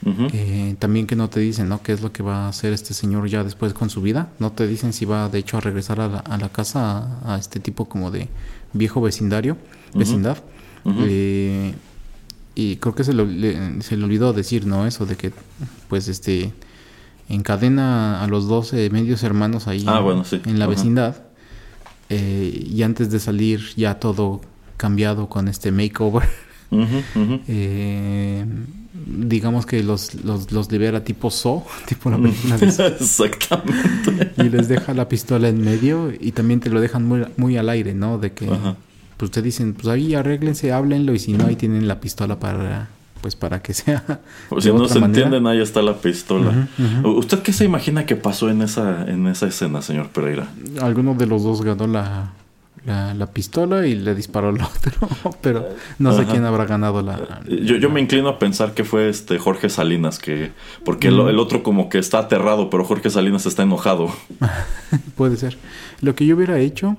[0.06, 1.82] Eh, también que no te dicen, ¿no?
[1.82, 4.30] ¿Qué es lo que va a hacer este señor ya después con su vida?
[4.40, 7.86] No te dicen si va, de hecho, a regresar a la, casa, a, este tipo
[7.86, 8.28] como de
[8.74, 9.58] viejo vecindario,
[9.94, 10.38] vecindad.
[10.86, 11.74] Eh,
[12.56, 13.14] y creo que se,
[13.82, 14.86] se le olvidó decir, ¿no?
[14.86, 15.32] Eso de que,
[15.88, 16.54] pues, este,
[17.30, 20.04] encadena a los 12 medios hermanos ahí ah,
[20.46, 21.24] en la vecindad.
[22.10, 24.42] Eh, y antes de salir ya todo
[24.78, 26.30] cambiado con este makeover.
[27.48, 28.44] Eh,
[29.06, 34.32] digamos que los, los, libera tipo So, tipo la película de Exactamente.
[34.38, 37.70] Y les deja la pistola en medio y también te lo dejan muy, muy al
[37.70, 38.18] aire, ¿no?
[38.18, 38.50] De que
[39.18, 42.90] pues te dicen, pues ahí arréglense, háblenlo y si no ahí tienen la pistola para
[43.22, 44.20] pues para que sea.
[44.50, 46.68] O si no se entienden, ahí está la pistola.
[47.04, 50.48] ¿Usted qué se imagina que pasó en esa, en esa escena, señor Pereira?
[50.82, 52.34] Alguno de los dos ganó la,
[52.86, 55.08] la, pistola y le disparó al otro,
[55.42, 55.70] pero
[56.00, 57.42] no sé quién habrá ganado la...
[57.48, 60.52] Yo, yo me inclino a pensar que fue este Jorge Salinas, que
[60.84, 64.10] porque el, otro como que está aterrado, pero Jorge Salinas está enojado.
[65.16, 65.58] Puede ser.
[66.02, 66.98] Lo que yo hubiera hecho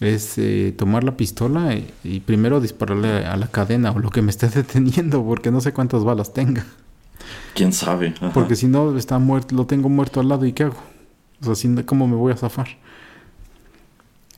[0.00, 4.30] es eh, tomar la pistola y, primero dispararle a la cadena o lo que me
[4.30, 6.66] esté deteniendo, porque no sé cuántas balas tenga.
[7.54, 8.12] ¿Quién sabe?
[8.34, 10.76] Porque si no, está muerto, lo tengo muerto al lado y ¿qué hago?
[11.46, 12.68] O sea, ¿cómo me voy a zafar?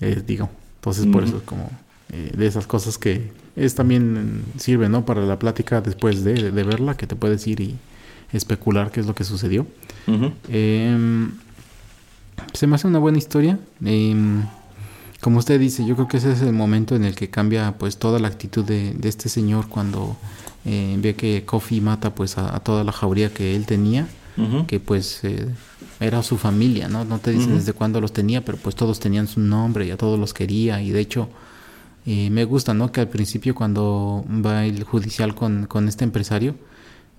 [0.00, 0.48] Eh, digo.
[0.86, 1.68] Entonces, por eso es como
[2.12, 5.04] eh, de esas cosas que es también sirve, ¿no?
[5.04, 7.74] Para la plática después de, verla, que te puedes ir y
[8.32, 9.66] especular qué es lo que sucedió.
[10.48, 11.32] Em,
[12.52, 13.58] se me hace una buena historia.
[13.84, 14.44] Em,
[15.20, 17.96] como usted dice, yo creo que ese es el momento en el que cambia pues
[17.96, 20.16] toda la actitud de, este señor cuando
[20.64, 24.06] eh, ve que Kofi mata pues a, toda la jauría que él tenía,
[24.66, 25.48] que pues eh,
[26.00, 27.04] era su familia, ¿no?
[27.04, 29.96] No te dicen desde cuándo los tenía, pero pues todos tenían su nombre y a
[29.96, 30.82] todos los quería.
[30.82, 31.28] Y de hecho,
[32.04, 32.92] eh, me gusta, ¿no?
[32.92, 36.54] Que al principio cuando va el judicial con, con este empresario,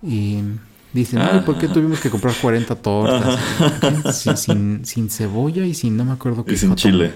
[0.02, 0.39] y
[0.94, 3.39] dicen, ¿por qué tuvimos que comprar 40 tortas?
[4.38, 6.53] sin, sin, cebolla y sin, no me acuerdo qué.
[6.53, 7.14] Y sin chile.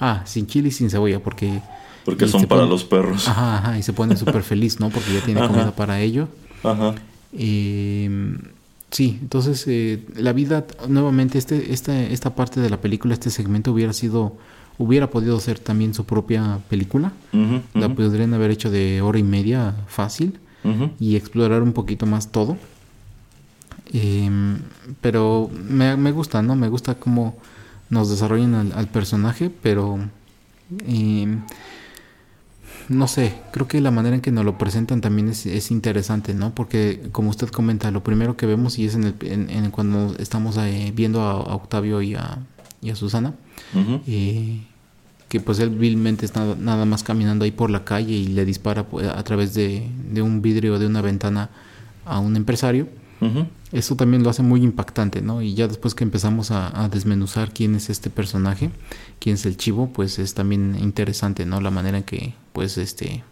[0.00, 1.60] Ah, sin chile y sin cebolla, porque...
[2.04, 3.26] Porque son para los perros.
[3.26, 4.90] Ajá, ajá, y se pone súper feliz, ¿no?
[4.90, 6.28] Porque ya tiene comida para ellos.
[6.62, 6.94] Ajá.
[7.32, 8.06] Y
[8.96, 13.70] Sí, entonces eh, la vida, nuevamente, este, esta, esta parte de la película, este segmento
[13.70, 14.38] hubiera sido
[14.78, 17.12] hubiera podido ser también su propia película.
[17.74, 20.38] La podrían haber hecho de hora y media fácil
[20.98, 22.56] y explorar un poquito más todo.
[23.92, 24.60] Em,
[25.02, 26.56] pero me, me gusta, ¿no?
[26.56, 27.36] Me gusta cómo
[27.90, 29.98] nos desarrollan al, al personaje, pero
[30.86, 31.42] em,
[32.88, 36.34] no sé, creo que la manera en que nos lo presentan también es, es interesante,
[36.34, 36.54] ¿no?
[36.54, 40.14] Porque como usted comenta, lo primero que vemos y es en, el, en, en cuando
[40.18, 42.38] estamos eh, viendo a, a Octavio y a,
[42.80, 43.34] y a Susana,
[44.06, 44.60] eh,
[45.28, 48.44] que pues él vilmente está nada, nada más caminando ahí por la calle y le
[48.44, 51.50] dispara pues, a través de, de un vidrio de una ventana
[52.04, 52.88] a un empresario.
[53.72, 55.42] Eso también lo hace muy impactante, ¿no?
[55.42, 58.70] Y ya después que empezamos a, desmenuzar quién es este personaje,
[59.18, 61.60] quién es el chivo, pues es también interesante, ¿no?
[61.60, 63.24] La manera en que, pues, este,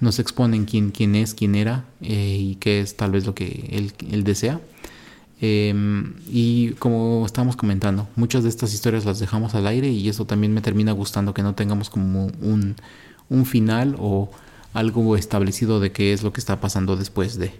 [0.00, 3.68] nos exponen quién, quién es, quién era eh, y qué es tal vez lo que
[3.72, 4.60] él, él desea.
[5.40, 10.24] Em, y como estábamos comentando, muchas de estas historias las dejamos al aire y eso
[10.24, 12.76] también me termina gustando que no tengamos como un,
[13.28, 14.30] un final o
[14.72, 17.52] algo establecido de qué es lo que está pasando después de.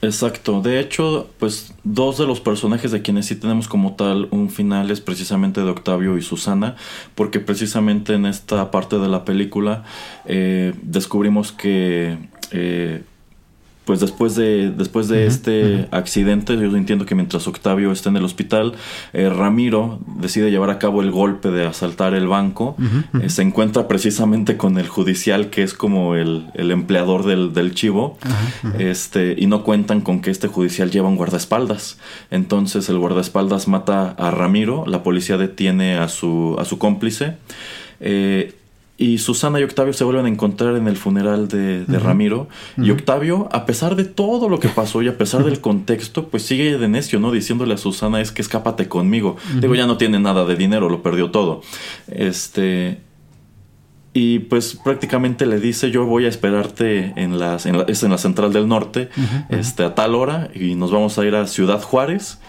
[0.00, 4.48] Exacto, de hecho, pues dos de los personajes de quienes sí tenemos como tal un
[4.48, 6.76] final es precisamente de Octavio y Susana,
[7.16, 9.82] porque precisamente en esta parte de la película
[10.24, 12.16] eh, descubrimos que
[12.52, 13.02] eh,
[13.88, 18.24] pues después de, después de este accidente, yo entiendo que mientras Octavio está en el
[18.24, 18.74] hospital,
[19.14, 22.76] eh, Ramiro decide llevar a cabo el golpe de asaltar el banco.
[23.22, 27.74] Eh, se encuentra precisamente con el judicial, que es como el, el empleador del, del
[27.74, 28.18] chivo.
[28.78, 31.96] Este, y no cuentan con que este judicial lleva un guardaespaldas.
[32.30, 37.38] Entonces el guardaespaldas mata a Ramiro, la policía detiene a su, a su cómplice.
[38.00, 38.54] eh,
[39.00, 41.84] y Susana y Octavio se vuelven a encontrar en el funeral de.
[41.86, 42.48] Ramiro.
[42.76, 42.90] Y.
[42.90, 46.76] Octavio, a pesar de todo lo que pasó y a pesar del contexto, pues sigue
[46.76, 47.30] de necio, ¿no?
[47.30, 49.36] Diciéndole a Susana es que escápate conmigo.
[49.60, 51.62] Digo, ya no tiene nada de dinero, lo perdió todo.
[52.08, 53.00] Este.
[54.14, 58.10] Y pues prácticamente le dice yo voy a esperarte en, las, en la, es en
[58.10, 59.10] la central del norte
[59.48, 62.40] este, a tal hora y nos vamos a ir a Ciudad Juárez,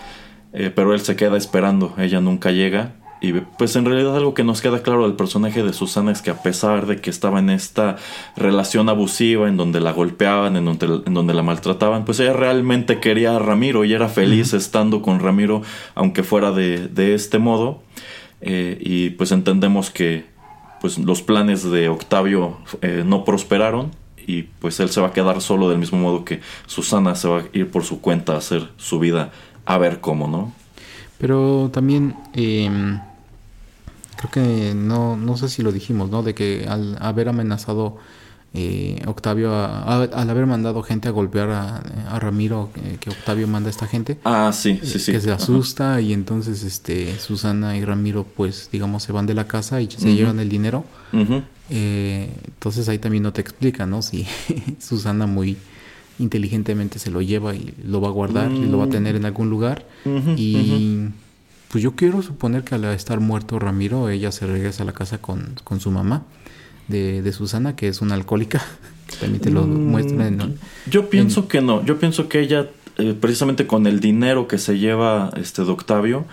[0.53, 2.95] eh, pero él se queda esperando, ella nunca llega.
[3.21, 6.29] Y pues en realidad algo que nos queda claro del personaje de Susana es que
[6.29, 7.97] a pesar de que estaba en esta
[8.37, 12.99] relación abusiva, en donde la golpeaban, en donde, en donde la maltrataban, pues ella realmente
[12.99, 15.61] quería a Ramiro y era feliz estando con Ramiro,
[15.95, 17.81] aunque fuera de, de este modo.
[18.41, 20.25] Eh, y pues entendemos que
[20.79, 23.91] pues los planes de Octavio eh, no prosperaron
[24.25, 27.39] y pues él se va a quedar solo del mismo modo que Susana se va
[27.39, 29.31] a ir por su cuenta a hacer su vida
[29.65, 30.53] a ver cómo, ¿no?
[31.17, 32.99] Pero también em,
[34.19, 36.23] creo que no, no sé si lo dijimos, ¿no?
[36.23, 37.97] De que al haber amenazado
[38.53, 41.77] eh, Octavio, a- a- al haber mandado gente a golpear a,
[42.09, 45.11] a Ramiro, eh, que Octavio manda a esta gente, Ah, sí, sí, sí.
[45.11, 45.41] que se Ajá.
[45.41, 49.89] asusta y entonces este Susana y Ramiro pues digamos se van de la casa y
[49.91, 50.83] se llevan el dinero.
[51.71, 54.01] Eh, entonces ahí también no te explica, ¿no?
[54.01, 54.25] Si
[54.79, 55.55] Susana muy
[56.17, 59.25] inteligentemente se lo lleva y lo va a guardar y lo va a tener en
[59.25, 59.85] algún lugar.
[60.35, 61.05] Y
[61.69, 65.19] pues yo quiero suponer que al estar muerto Ramiro, ella se regresa a la casa
[65.19, 66.23] con, con su mamá
[66.87, 68.61] de, de Susana, que es una alcohólica.
[69.19, 70.37] También te lo Mm, muestran.
[70.37, 70.49] ¿no?
[70.89, 71.83] Yo pienso que no.
[71.85, 72.67] Yo pienso que ella,
[72.99, 76.25] eh, precisamente con el dinero que se lleva este de Octavio,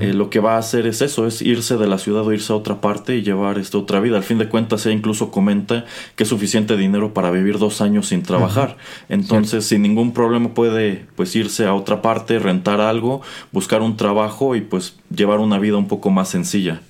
[0.00, 2.52] eh, lo que va a hacer es eso, es irse de la ciudad o irse
[2.52, 4.16] a otra parte y llevar esta otra vida.
[4.16, 5.84] Al fin de cuentas, ella incluso comenta
[6.16, 8.76] que es suficiente dinero para vivir dos años sin trabajar.
[9.08, 13.20] Entonces, sin ningún problema puede pues irse a otra parte, rentar algo,
[13.52, 16.80] buscar un trabajo y pues llevar una vida un poco más sencilla.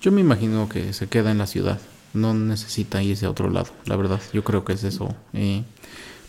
[0.00, 1.78] Yo me imagino que se queda en la ciudad.
[2.14, 4.20] No necesita irse a otro lado, la verdad.
[4.32, 5.14] Yo creo que es eso.
[5.32, 5.64] eh,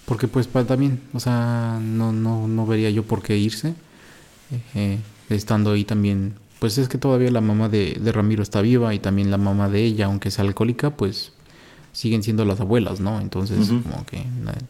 [0.05, 3.69] porque pues para también, o sea, no, no, no vería yo por qué irse.
[4.51, 4.99] eh, eh,
[5.29, 8.99] estando ahí también, pues es que todavía la mamá de, de Ramiro está viva y
[8.99, 11.31] también la mamá de ella, aunque sea alcohólica, pues
[11.93, 13.19] siguen siendo las abuelas, ¿no?
[13.21, 14.23] Entonces como que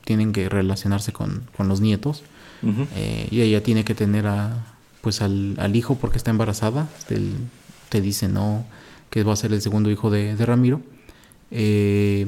[0.05, 2.23] tienen que relacionarse con, con los nietos.
[2.95, 4.65] Eh, y ella tiene que tener a,
[5.01, 6.87] pues al, al hijo porque está embarazada.
[7.09, 7.33] Del-
[7.89, 8.65] te dice, ¿no?
[9.09, 10.81] Que va a ser el segundo hijo de, de Ramiro.
[11.51, 12.25] Eh,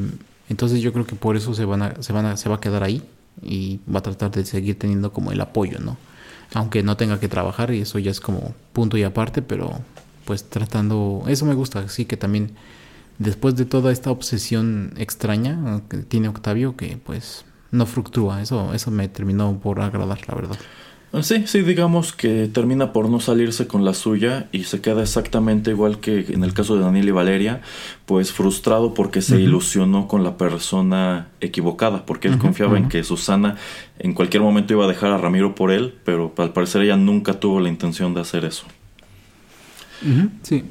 [0.50, 2.62] entonces yo creo que por eso se van a, se van a, se va a
[2.62, 3.04] quedar ahí
[3.42, 5.98] y va a tratar de seguir teniendo como el apoyo, ¿no?
[6.54, 9.82] Aunque no tenga que trabajar y eso ya es como punto y aparte, pero
[10.26, 12.52] pues tratando, eso me gusta, sí que también
[13.18, 18.92] después de toda esta obsesión extraña que tiene Octavio, que pues no fructúa, eso, eso
[18.92, 20.58] me terminó por agradar, la verdad.
[21.22, 25.72] Sí, sí, digamos que termina por no salirse con la suya y se queda exactamente
[25.72, 27.62] igual que en el caso de Daniel y Valeria,
[28.06, 33.56] pues frustrado porque se ilusionó con la persona equivocada, porque él confiaba en que Susana
[34.00, 37.40] en cualquier momento iba a dejar a Ramiro por él, pero al parecer ella nunca
[37.40, 38.66] tuvo la intención de hacer eso.
[40.44, 40.64] Sí.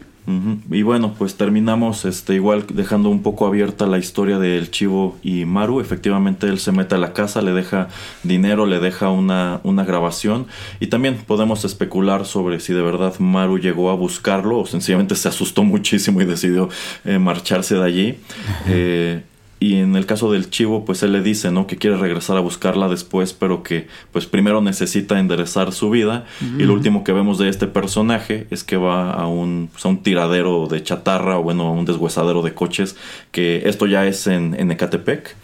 [0.70, 5.44] Y bueno, pues terminamos este igual dejando un poco abierta la historia del Chivo y
[5.44, 5.80] Maru.
[5.80, 7.88] Efectivamente él se mete a la casa, le deja
[8.24, 10.46] dinero, le deja una, una grabación
[10.80, 15.28] y también podemos especular sobre si de verdad Maru llegó a buscarlo o sencillamente se
[15.28, 16.68] asustó muchísimo y decidió
[17.04, 18.18] eh, marcharse de allí.
[18.66, 19.22] Eh,
[19.66, 21.66] y en el caso del chivo, pues él le dice, ¿no?
[21.66, 26.24] Que quiere regresar a buscarla después, pero que pues primero necesita enderezar su vida.
[26.56, 29.88] Y lo último que vemos de este personaje es que va a un, pues, a
[29.88, 32.96] un tiradero de chatarra o bueno, a un deshuesadero de coches,
[33.32, 35.34] que esto ya es en, en Ecatepec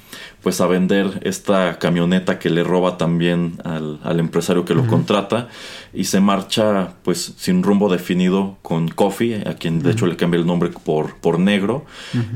[0.42, 5.48] pues a vender esta camioneta que le roba también al, al empresario que lo contrata
[5.94, 10.38] y se marcha pues sin rumbo definido con Coffee, a quien de hecho le cambia
[10.40, 11.84] el nombre por, por negro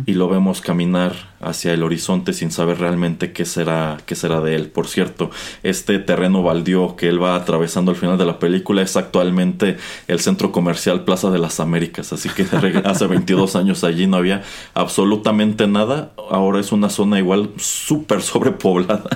[0.04, 4.54] y lo vemos caminar hacia el horizonte sin saber realmente qué será, qué será de
[4.54, 4.68] él.
[4.68, 5.30] Por cierto,
[5.62, 9.76] este terreno baldío que él va atravesando al final de la película es actualmente
[10.08, 12.46] el centro comercial Plaza de las Américas, así que
[12.84, 14.42] hace 22 años allí no había
[14.74, 19.08] absolutamente nada, ahora es una zona igual súper sobrepoblada.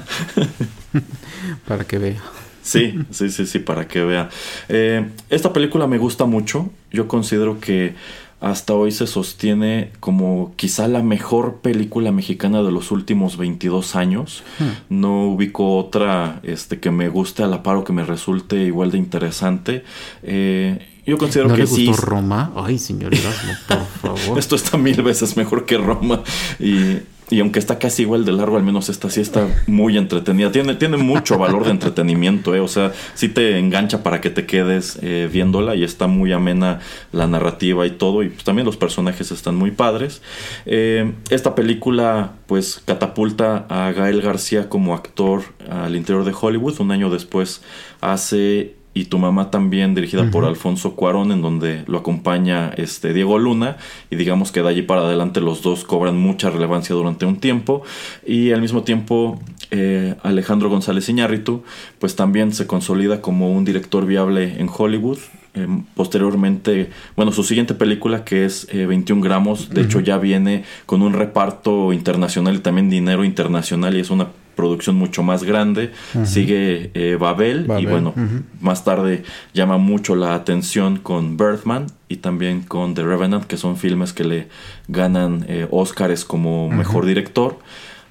[1.66, 2.39] Para que vea.
[2.62, 4.28] Sí, sí, sí, sí, para que vea.
[4.68, 6.70] Eh, esta película me gusta mucho.
[6.92, 7.94] Yo considero que
[8.40, 14.42] hasta hoy se sostiene como quizá la mejor película mexicana de los últimos 22 años.
[14.58, 15.00] Hmm.
[15.00, 18.90] No ubico otra este, que me guste a la par o que me resulte igual
[18.90, 19.84] de interesante.
[20.22, 22.00] Eh, yo considero ¿No que le gustó sí.
[22.00, 22.52] Roma?
[22.56, 24.38] Ay, señor Erasmo, por favor.
[24.38, 26.22] Esto está mil veces mejor que Roma.
[26.58, 26.98] Y,
[27.30, 30.50] y aunque está casi igual de largo, al menos esta sí está muy entretenida.
[30.50, 32.60] Tiene, tiene mucho valor de entretenimiento, ¿eh?
[32.60, 36.80] O sea, sí te engancha para que te quedes eh, viéndola y está muy amena
[37.12, 38.24] la narrativa y todo.
[38.24, 40.22] Y pues también los personajes están muy padres.
[40.66, 46.80] Eh, esta película, pues, catapulta a Gael García como actor al interior de Hollywood.
[46.80, 47.62] Un año después
[48.00, 53.38] hace y tu mamá también dirigida por Alfonso Cuarón en donde lo acompaña este Diego
[53.38, 53.76] Luna
[54.10, 57.82] y digamos que de allí para adelante los dos cobran mucha relevancia durante un tiempo
[58.26, 59.40] y al mismo tiempo
[59.70, 61.62] eh, Alejandro González Iñárritu
[62.00, 65.18] pues también se consolida como un director viable en Hollywood
[65.52, 70.62] eh, posteriormente, bueno, su siguiente película que es eh, 21 gramos, de hecho ya viene
[70.86, 74.28] con un reparto internacional y también dinero internacional y es una
[74.60, 75.90] producción mucho más grande.
[76.24, 78.12] Sigue eh, Babel, Babel, y bueno,
[78.60, 79.22] más tarde
[79.54, 84.24] llama mucho la atención con Birdman y también con The Revenant, que son filmes que
[84.24, 84.48] le
[84.88, 87.58] ganan eh, Oscars como mejor director.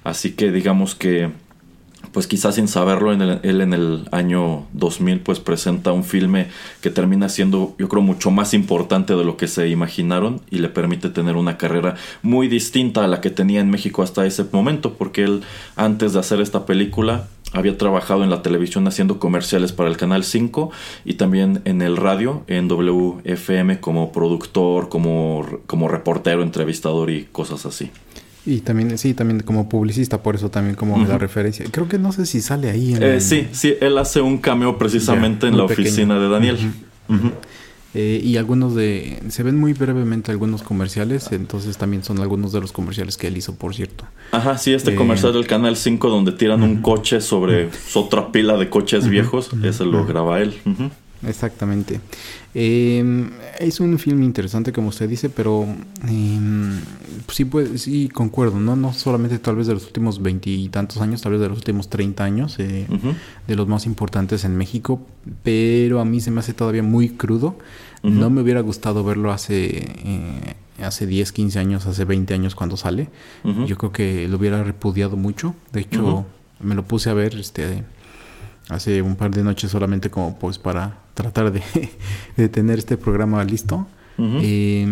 [0.02, 1.30] Así que digamos que
[2.12, 6.48] pues quizás sin saberlo, en el- él en el año 2000 pues presenta un filme
[6.80, 10.68] que termina siendo yo creo mucho más importante de lo que se imaginaron y le
[10.68, 14.94] permite tener una carrera muy distinta a la que tenía en México hasta ese momento
[14.94, 15.42] porque él
[15.76, 20.22] antes de hacer esta película había trabajado en la televisión haciendo comerciales para el Canal
[20.22, 20.70] 5
[21.04, 27.66] y también en el radio, en WFM como productor, como, como reportero, entrevistador y cosas
[27.66, 27.90] así.
[28.50, 31.64] Y también, sí, también como publicista, por eso también como la referencia.
[31.70, 33.02] Creo que no sé si sale ahí en...
[33.02, 35.88] Eh, sí, sí, él hace un cameo precisamente en la pequeño.
[35.88, 36.58] oficina de Daniel.
[37.08, 37.30] Ujú.
[37.94, 39.20] Eh, y algunos de...
[39.28, 43.36] Se ven muy brevemente algunos comerciales, entonces también son algunos de los comerciales que él
[43.36, 44.04] hizo, por cierto.
[44.32, 48.56] Ajá, sí, este Eh, comercial del Canal 5 donde tiran un coche sobre otra pila
[48.56, 50.54] de coches viejos, ese lo graba él.
[51.26, 52.00] Exactamente.
[52.54, 55.66] Eh, es un film interesante, como usted dice, pero
[56.08, 56.38] eh,
[57.28, 58.74] sí, pues, sí concuerdo, ¿no?
[58.74, 62.24] No solamente tal vez de los últimos veintitantos años, tal vez de los últimos 30
[62.24, 62.86] años, eh,
[63.46, 65.06] de los más importantes en México,
[65.42, 67.58] pero a mí se me hace todavía muy crudo.
[68.02, 72.78] No me hubiera gustado verlo hace, eh, hace 10, 15 años, hace 20 años cuando
[72.78, 73.10] sale.
[73.66, 75.54] Yo creo que lo hubiera repudiado mucho.
[75.72, 76.24] De hecho,
[76.60, 77.84] me lo puse a ver este
[78.70, 81.62] hace un par de noches solamente como pues para tratar de,
[82.36, 83.86] de tener este programa listo.
[84.42, 84.86] Eh,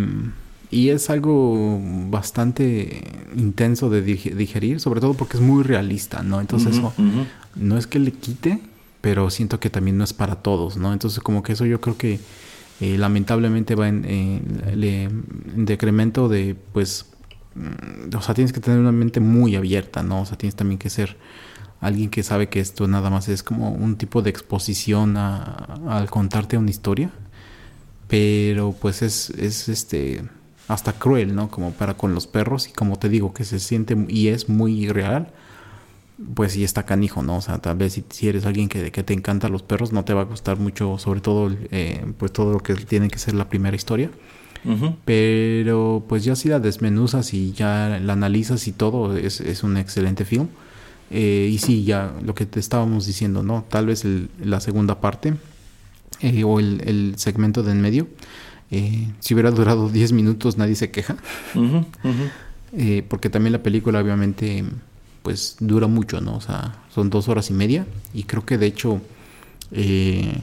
[0.70, 1.80] y es algo
[2.10, 3.02] bastante
[3.36, 6.40] intenso de dig- digerir, sobre todo porque es muy realista, ¿no?
[6.40, 6.92] Entonces eso
[7.56, 8.60] no es que le quite,
[9.00, 10.92] pero siento que también no es para todos, ¿no?
[10.92, 12.20] Entonces como que eso yo creo que
[12.80, 14.02] eh, lamentablemente va en,
[14.74, 17.06] le- en decremento de, pues,
[17.54, 20.20] mm, o sea, tienes que tener una mente muy abierta, ¿no?
[20.22, 21.16] O sea, tienes también que ser
[21.80, 26.10] alguien que sabe que esto nada más es como un tipo de exposición a- al
[26.10, 27.10] contarte una historia,
[28.08, 30.22] pero pues es, es este
[30.66, 31.50] hasta cruel, ¿no?
[31.50, 34.88] Como para con los perros y como te digo que se siente y es muy
[34.88, 35.28] real,
[36.34, 37.36] pues sí está canijo, ¿no?
[37.36, 40.04] O sea, tal vez si, si eres alguien que, que te encantan los perros, no
[40.04, 43.34] te va a gustar mucho, sobre todo, eh, pues todo lo que tiene que ser
[43.34, 44.10] la primera historia.
[44.64, 44.96] Ujú.
[45.04, 49.76] Pero pues ya si la desmenuzas y ya la analizas y todo, es, es un
[49.76, 50.48] excelente film.
[51.10, 53.64] Eh, y sí, ya lo que te estábamos diciendo, ¿no?
[53.68, 55.34] Tal vez el- la segunda parte
[56.20, 58.08] eh, o el, el segmento de en medio
[58.70, 61.16] Eh, si hubiera durado 10 minutos nadie se queja.
[62.76, 64.64] Eh, porque también la película obviamente
[65.22, 66.36] pues dura mucho, ¿no?
[66.36, 69.00] O sea, son dos horas y media y creo que de hecho
[69.72, 70.40] eh,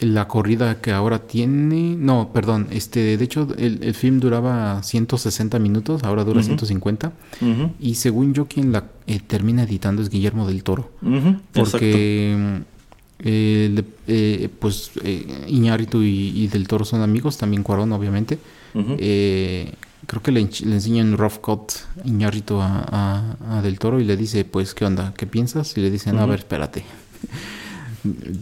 [0.00, 5.58] la corrida que ahora tiene, no, perdón, este, de hecho el, el film duraba 160
[5.58, 6.46] minutos, ahora dura Ujú.
[6.46, 10.90] 150 Ujú, y según yo quien la eh, termina editando es Guillermo del Toro,
[11.52, 12.60] porque
[13.24, 18.38] eh, eh, pues eh, Iñárritu y, y del Toro son amigos, también Cuarón obviamente.
[19.00, 19.72] Eh,
[20.06, 21.72] creo que le, le enseñan rough cut
[22.04, 25.12] Iñárritu a, a- a Del Toro y le dice, pues, ¿qué onda?
[25.16, 25.76] ¿Qué piensas?
[25.76, 26.84] Y le dice, no, a ver, espérate.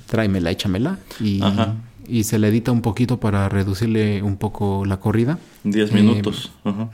[0.07, 0.99] Tráemela, échamela.
[1.21, 1.75] Y, Ajá.
[2.09, 5.39] y se le edita un poquito para reducirle un poco la corrida.
[5.65, 6.53] Diez eh, minutos.
[6.65, 6.91] Ajá.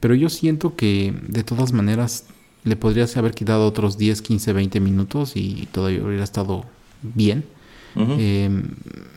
[0.00, 2.24] Pero yo siento que de todas maneras
[2.64, 6.64] le podrías haber quitado otros 10, 15, 20 minutos y todavía hubiera estado
[7.02, 7.44] bien.
[7.96, 8.62] Eh,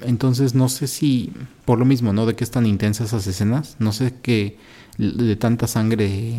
[0.02, 1.32] entonces no sé si,
[1.66, 2.26] por lo mismo, ¿no?
[2.26, 4.58] De que es tan intensas esas escenas, no sé que
[4.98, 6.36] de tanta sangre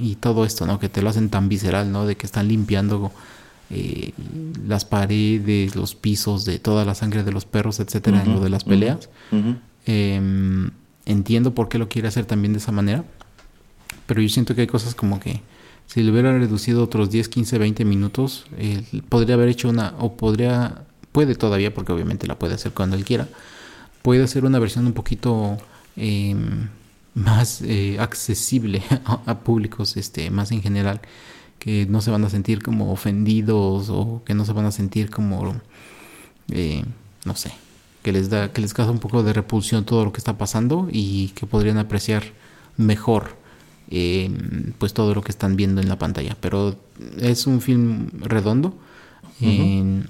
[0.00, 0.78] y todo esto, ¿no?
[0.78, 2.06] Que te lo hacen tan visceral, ¿no?
[2.06, 3.12] De que están limpiando
[3.70, 4.12] eh,
[4.66, 8.50] las paredes, los pisos de toda la sangre de los perros, etcétera, en lo de
[8.50, 9.08] las peleas.
[9.86, 10.70] Eh,
[11.06, 13.04] entiendo por qué lo quiere hacer también de esa manera,
[14.06, 15.42] pero yo siento que hay cosas como que
[15.86, 20.16] si le hubiera reducido otros 10, 15, 20 minutos, eh, podría haber hecho una, o
[20.16, 23.28] podría, puede todavía, porque obviamente la puede hacer cuando él quiera,
[24.02, 25.58] puede hacer una versión un poquito
[25.96, 26.34] eh,
[27.14, 31.00] más eh, accesible a, a públicos, este, más en general,
[31.64, 35.08] que no se van a sentir como ofendidos o que no se van a sentir
[35.08, 35.54] como,
[36.50, 36.84] eh,
[37.24, 37.52] no sé,
[38.02, 40.88] que les da, que les causa un poco de repulsión todo lo que está pasando
[40.92, 42.22] y que podrían apreciar
[42.76, 43.36] mejor
[43.90, 44.30] eh,
[44.78, 46.36] pues todo lo que están viendo en la pantalla.
[46.38, 46.76] Pero
[47.18, 48.76] es un film redondo.
[49.40, 50.02] eh,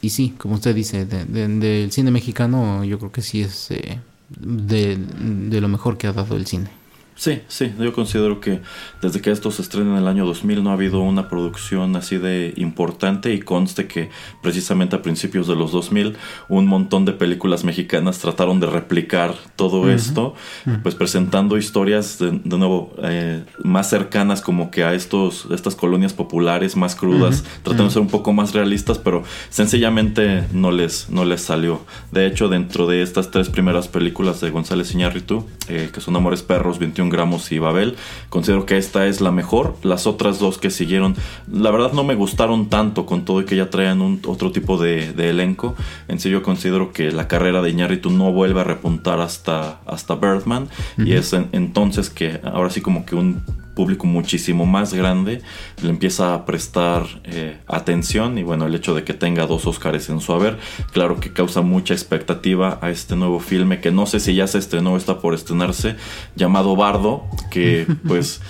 [0.00, 3.70] y sí, como usted dice, de- de- del cine mexicano yo creo que sí es
[3.70, 3.98] eh,
[4.40, 6.68] de, de lo mejor que ha dado el cine.
[7.16, 8.60] Sí, sí, yo considero que
[9.00, 12.18] desde que esto se estrena en el año 2000 no ha habido una producción así
[12.18, 14.10] de importante y conste que
[14.42, 16.14] precisamente a principios de los 2000
[16.50, 20.34] un montón de películas mexicanas trataron de replicar todo esto,
[20.82, 26.12] pues presentando historias de, de nuevo eh, más cercanas como que a estos estas colonias
[26.12, 31.24] populares más crudas, tratando de ser un poco más realistas, pero sencillamente no les no
[31.24, 31.80] les salió.
[32.12, 36.42] De hecho, dentro de estas tres primeras películas de González Iñárritu, eh, que son Amores
[36.42, 37.96] Perros, 21 gramos y Babel,
[38.28, 39.76] considero que esta es la mejor.
[39.82, 41.14] Las otras dos que siguieron,
[41.52, 44.78] la verdad no me gustaron tanto con todo y que ya traían un otro tipo
[44.78, 45.74] de, de elenco.
[46.08, 50.14] En sí yo considero que la carrera de Iñárritu no vuelve a repuntar hasta, hasta
[50.16, 50.68] Birdman
[50.98, 53.42] y es en- entonces que ahora sí como que un
[53.76, 55.42] público muchísimo más grande
[55.82, 60.08] le empieza a prestar eh, atención y bueno el hecho de que tenga dos Óscares
[60.08, 60.58] en su haber
[60.92, 64.58] claro que causa mucha expectativa a este nuevo filme que no sé si ya se
[64.58, 65.94] estrenó o está por estrenarse
[66.34, 68.40] llamado Bardo que pues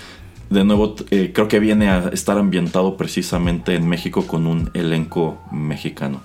[0.49, 5.43] de nuevo eh, creo que viene a estar ambientado precisamente en México con un elenco
[5.51, 6.21] mexicano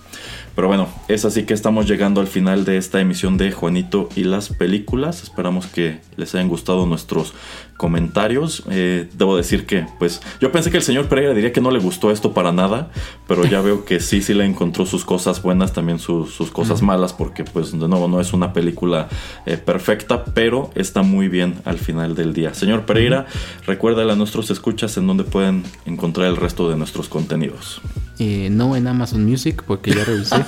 [0.62, 4.26] pero bueno, es así que estamos llegando al final de esta emisión de Juanito y
[4.26, 5.24] las películas.
[5.24, 7.34] Esperamos que les hayan gustado nuestros
[7.78, 8.62] comentarios.
[8.70, 11.80] Eh, debo decir que, pues, yo pensé que el señor Pereira diría que no le
[11.80, 12.92] gustó esto para nada,
[13.28, 16.84] pero ya veo que sí, sí le encontró sus cosas buenas, también sus, sus cosas
[16.84, 19.10] malas, porque, pues, de nuevo, no es una película
[19.48, 22.54] eh, perfecta, pero está muy bien al final del día.
[22.54, 23.26] Señor Pereira,
[23.66, 27.82] recuérdale a nuestros escuchas en donde pueden encontrar el resto de nuestros contenidos.
[28.24, 30.36] Eh, no en Amazon Music, porque ya revisé.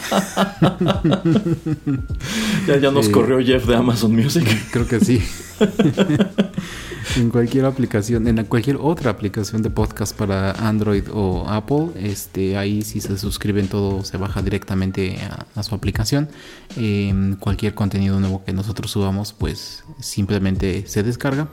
[2.67, 3.11] Ya, ya nos Sí.
[3.11, 4.47] corrió Jeff de Amazon Music.
[4.71, 5.21] Creo que sí.
[7.17, 12.83] en cualquier aplicación, en cualquier otra aplicación de podcast para Android o Apple, este, ahí
[12.83, 16.29] si se suscriben todo se baja directamente a, a su aplicación.
[16.77, 21.47] Em, cualquier contenido nuevo que nosotros subamos, pues simplemente se descarga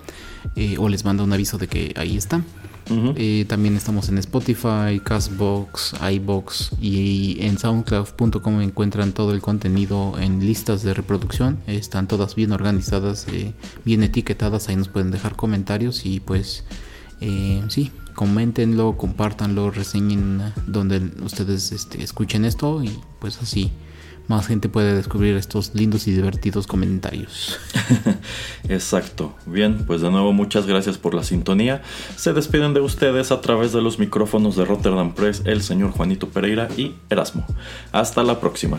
[0.55, 2.43] eh, o les manda un aviso de que ahí está.
[3.17, 10.41] Eh, también estamos en Spotify, Castbox, iBox y en SoundCloud.com encuentran todo el contenido en
[10.41, 11.61] listas de reproducción.
[11.67, 13.53] Están todas bien organizadas, eh,
[13.85, 14.69] bien etiquetadas.
[14.69, 16.65] Ahí nos pueden dejar comentarios y pues
[17.21, 23.71] eh, sí, coméntenlo, compártanlo, reseñen donde ustedes este, escuchen esto y pues así
[24.31, 27.59] más gente puede descubrir estos lindos y divertidos comentarios.
[28.69, 29.35] Exacto.
[29.45, 31.83] Bien, pues de nuevo muchas gracias por la sintonía.
[32.17, 36.29] Se despiden de ustedes a través de los micrófonos de Rotterdam Press el señor Juanito
[36.29, 37.45] Pereira y Erasmo.
[37.91, 38.79] Hasta la próxima.